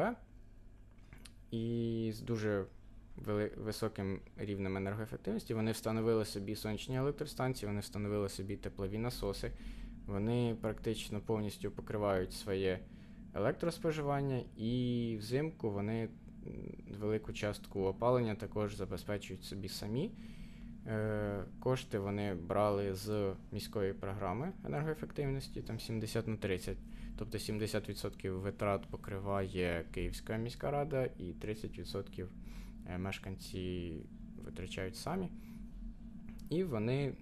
і 1.51 2.11
з 2.15 2.21
дуже 2.21 2.65
високим 3.57 4.19
рівнем 4.37 4.77
енергоефективності 4.77 5.53
вони 5.53 5.71
встановили 5.71 6.25
собі 6.25 6.55
сонячні 6.55 6.97
електростанції, 6.97 7.67
вони 7.67 7.79
встановили 7.79 8.29
собі 8.29 8.55
теплові 8.55 8.97
насоси. 8.97 9.51
Вони 10.11 10.55
практично 10.61 11.19
повністю 11.19 11.71
покривають 11.71 12.33
своє 12.33 12.79
електроспоживання, 13.33 14.41
і 14.57 15.15
взимку 15.19 15.71
вони 15.71 16.09
велику 16.99 17.33
частку 17.33 17.83
опалення 17.83 18.35
також 18.35 18.75
забезпечують 18.75 19.43
собі 19.43 19.67
самі. 19.67 20.11
Е, 20.87 21.43
Кошти 21.59 21.99
вони 21.99 22.33
брали 22.33 22.95
з 22.95 23.33
міської 23.51 23.93
програми 23.93 24.51
енергоефективності, 24.65 25.61
там 25.61 25.79
70 25.79 26.27
на 26.27 26.35
30. 26.35 26.77
Тобто 27.17 27.37
70% 27.37 28.29
витрат 28.29 28.87
покриває 28.87 29.85
Київська 29.91 30.37
міська 30.37 30.71
рада 30.71 31.05
і 31.05 31.23
30% 31.23 32.25
е, 32.87 32.97
мешканці 32.97 33.93
витрачають 34.45 34.95
самі. 34.95 35.29
І 36.49 36.63
вони 36.63 37.13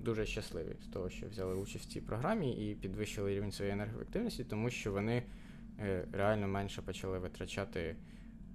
дуже 0.00 0.26
щасливі 0.26 0.76
з 0.82 0.86
того, 0.86 1.10
що 1.10 1.28
взяли 1.28 1.54
участь 1.54 1.84
в 1.84 1.92
цій 1.92 2.00
програмі 2.00 2.70
і 2.70 2.74
підвищили 2.74 3.34
рівень 3.34 3.52
своєї 3.52 3.74
енергоефективності, 3.74 4.44
тому 4.44 4.70
що 4.70 4.92
вони 4.92 5.22
е, 5.78 6.04
реально 6.12 6.48
менше 6.48 6.82
почали 6.82 7.18
витрачати 7.18 7.96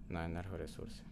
на 0.09 0.25
енергоресурси. 0.25 1.03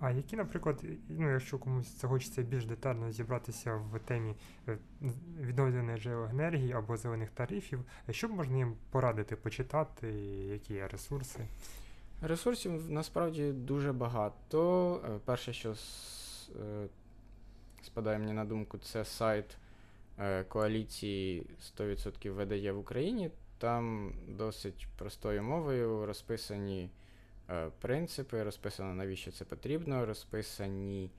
А 0.00 0.10
які, 0.10 0.36
наприклад, 0.36 0.84
ну, 1.08 1.32
якщо 1.32 1.58
комусь 1.58 2.00
захочеться 2.00 2.42
більш 2.42 2.66
детально 2.66 3.12
зібратися 3.12 3.74
в 3.74 3.98
темі 3.98 4.34
е, 4.68 4.78
джерел 5.96 6.24
енергії 6.24 6.72
або 6.72 6.96
зелених 6.96 7.30
тарифів, 7.30 7.84
що 8.10 8.28
б 8.28 8.30
можна 8.30 8.56
їм 8.56 8.74
порадити, 8.90 9.36
почитати, 9.36 10.08
які 10.52 10.74
є 10.74 10.88
ресурси? 10.88 11.40
Ресурсів 12.22 12.90
насправді 12.90 13.52
дуже 13.52 13.92
багато. 13.92 15.00
Е, 15.08 15.18
Перше, 15.24 15.52
що 15.52 15.74
спадає 17.82 18.18
мені 18.18 18.32
на 18.32 18.44
думку, 18.44 18.78
це 18.78 19.04
сайт 19.04 19.56
е, 20.18 20.44
коаліції 20.44 21.46
100% 21.78 22.30
видає 22.30 22.72
в 22.72 22.78
Україні. 22.78 23.30
Там 23.58 24.12
досить 24.28 24.86
простою 24.98 25.42
мовою 25.42 26.06
розписані 26.06 26.90
е, 27.50 27.70
принципи, 27.80 28.42
розписано, 28.42 28.94
навіщо 28.94 29.32
це 29.32 29.44
потрібно, 29.44 30.06
розписані 30.06 31.10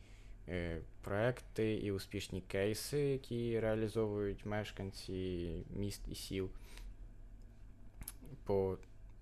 е, 0.47 0.81
проекти 1.01 1.73
і 1.73 1.91
успішні 1.91 2.41
кейси, 2.41 2.99
які 2.99 3.59
реалізовують 3.59 4.45
мешканці 4.45 5.49
міст 5.75 6.01
і 6.07 6.15
сіл 6.15 6.49
по 8.45 8.77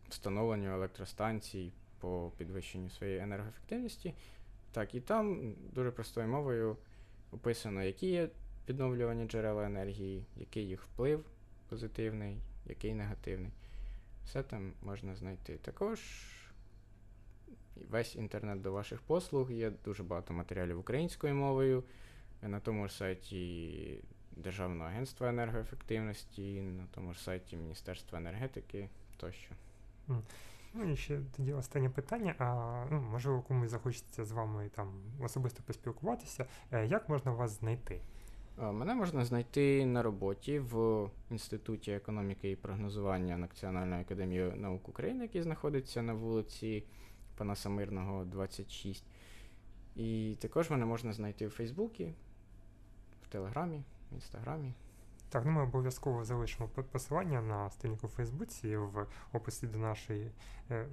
встановленню 0.10 0.74
електростанцій, 0.74 1.72
по 2.00 2.32
підвищенню 2.38 2.90
своєї 2.90 3.20
енергоефективності. 3.20 4.14
Так, 4.72 4.96
і 4.96 5.00
там 5.02 5.54
дуже 5.74 5.92
простою 5.92 6.28
мовою 6.28 6.78
описано, 7.32 7.84
які 7.84 8.08
є 8.08 8.30
відновлювані 8.70 9.26
джерела 9.26 9.66
енергії, 9.66 10.26
який 10.36 10.68
їх 10.68 10.84
вплив 10.84 11.26
позитивний, 11.70 12.38
який 12.66 12.94
негативний. 12.94 13.52
Все 14.26 14.44
там 14.44 14.74
можна 14.82 15.16
знайти. 15.16 15.58
Також 15.58 16.00
весь 17.90 18.16
інтернет 18.16 18.62
до 18.62 18.72
ваших 18.72 19.02
послуг, 19.02 19.52
є 19.52 19.72
дуже 19.86 20.04
багато 20.04 20.34
матеріалів 20.34 20.80
українською 20.80 21.36
мовою. 21.36 21.84
На 22.42 22.60
тому 22.60 22.88
ж 22.88 22.94
сайті 22.94 24.00
Державного 24.32 24.90
агентства 24.90 25.30
енергоефективності, 25.30 26.62
на 26.62 26.88
тому 26.92 27.14
ж 27.14 27.24
сайті 27.24 27.58
Міністерства 27.58 28.20
енергетики 28.20 28.90
тощо. 29.18 29.52
Ну 30.78 30.92
і 30.92 30.96
ще 30.96 31.20
тоді 31.38 31.54
останнє 31.54 31.90
питання. 31.90 32.36
А 32.40 32.86
ну, 32.92 33.02
можливо, 33.02 33.42
комусь 33.42 33.70
захочеться 33.70 34.26
з 34.26 34.32
вами 34.32 34.70
там 34.76 34.94
особисто 35.20 35.64
поспілкуватися. 35.64 36.46
Е, 36.72 36.86
Як 36.86 37.10
можна 37.10 37.32
вас 37.32 37.60
знайти? 37.60 38.02
Мене 38.58 38.96
можна 38.96 39.26
знайти 39.26 39.86
на 39.86 40.04
роботі 40.04 40.60
в 40.60 41.10
Інституті 41.32 41.92
економіки 41.92 42.52
і 42.52 42.56
прогнозування 42.56 43.38
Національної 43.38 44.02
академії 44.02 44.52
наук 44.56 44.90
України, 44.90 45.24
який 45.24 45.42
знаходиться 45.42 46.02
на 46.02 46.14
вулиці 46.14 46.84
Панаса 47.38 47.70
Мирного, 47.70 48.26
26. 48.26 49.04
І 49.96 50.38
також 50.42 50.70
мене 50.70 50.86
можна 50.86 51.14
знайти 51.14 51.48
в 51.48 51.50
Фейсбуці, 51.50 52.14
в 53.24 53.28
Телеграмі, 53.28 53.84
в 54.12 54.16
Інстаграмі. 54.16 54.74
Так, 55.30 55.46
ну 55.46 55.52
ми 55.52 55.62
обов'язково 55.64 56.24
залишимо 56.24 56.70
по- 56.70 56.84
посилання 56.84 57.42
на 57.42 57.70
сторінку 57.70 58.08
в 58.08 58.10
Фейсбуці 58.10 58.78
в 58.78 59.06
описі 59.34 59.68
до 59.68 59.78
нашої, 59.78 60.32
е, 60.72 60.86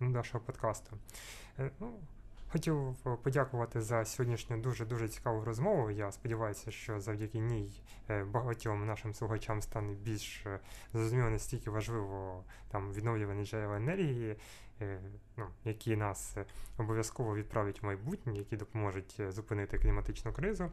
нашого 0.00 0.44
подкасту. 0.44 0.96
Е, 1.58 1.70
Ну, 1.80 1.98
Хотів 2.52 2.96
подякувати 3.22 3.80
за 3.80 4.04
сьогоднішню 4.04 4.56
дуже 4.60 4.84
дуже 4.84 5.08
цікаву 5.08 5.44
розмову. 5.44 5.90
Я 5.90 6.12
сподіваюся, 6.12 6.70
що 6.70 7.00
завдяки 7.00 7.38
ній 7.38 7.82
е, 8.10 8.24
багатьом 8.24 8.86
нашим 8.86 9.14
слухачам 9.14 9.62
стане 9.62 9.94
більш 9.94 10.46
зрозуміло 10.92 11.30
настільки 11.30 11.70
важливо 11.70 12.44
там 12.68 12.92
відновлювані 12.92 13.44
джерела 13.46 13.76
енергії, 13.76 14.36
ну, 15.36 15.46
які 15.64 15.96
нас 15.96 16.36
обов'язково 16.78 17.36
відправлять 17.36 17.82
в 17.82 17.86
майбутнє, 17.86 18.38
які 18.38 18.56
допоможуть 18.56 19.20
зупинити 19.28 19.78
кліматичну 19.78 20.32
кризу. 20.32 20.70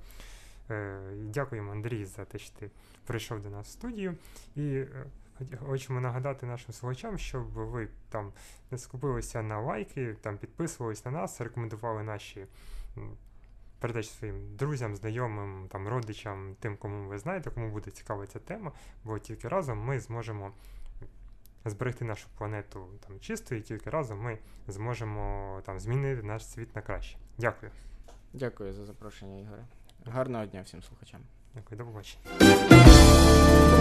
Е, 0.70 1.00
Дякуємо, 1.16 1.72
Андрій, 1.72 2.06
за 2.06 2.26
те, 2.26 2.40
що 2.40 2.56
ти 2.60 2.72
прийшов 3.06 3.42
до 3.42 3.50
нас 3.50 3.68
в 3.68 3.72
студію. 3.72 4.16
І 4.56 4.76
е, 4.76 5.06
хочемо 5.66 6.02
нагадати 6.02 6.46
нашим 6.46 6.74
слухачам, 6.74 7.18
щоб 7.18 7.44
ви 7.44 7.88
там 8.10 8.32
не 8.72 8.78
скупилися 8.78 9.42
на 9.42 9.60
лайки, 9.60 10.16
там 10.22 10.38
підписувались 10.38 11.06
на 11.06 11.12
нас, 11.12 11.42
рекомендували 11.42 12.04
наші 12.04 12.46
передачі 13.80 14.10
своїм 14.10 14.56
друзям, 14.56 14.96
знайомим, 14.96 15.68
там, 15.68 15.88
родичам, 15.88 16.56
тим, 16.60 16.78
кому 16.78 17.10
ви 17.10 17.18
знаєте, 17.18 17.52
кому 17.52 17.72
буде 17.72 17.92
цікава 17.92 18.28
ця 18.28 18.40
тема, 18.40 18.72
бо 19.04 19.20
тільки 19.20 19.48
разом 19.48 19.80
ми 19.80 20.00
зможемо 20.00 20.52
зберегти 21.66 22.06
нашу 22.06 22.28
планету 22.38 22.88
там 23.08 23.20
чистою, 23.20 23.62
і 23.62 23.64
тільки 23.64 23.90
разом 23.90 24.20
ми 24.20 24.38
зможемо 24.68 25.62
там 25.66 25.80
змінити 25.80 26.24
наш 26.24 26.48
світ 26.48 26.76
на 26.76 26.82
краще. 26.82 27.18
Дякую. 27.38 27.72
Дякую 28.34 28.74
за 28.74 28.86
запрошення, 28.86 29.40
Ігоре. 29.40 29.66
Гарного 30.06 30.46
дня 30.46 30.62
всім 30.62 30.84
слухачам. 30.84 31.22
Дякую, 31.56 31.78
до 31.78 31.86
побачення. 31.86 33.73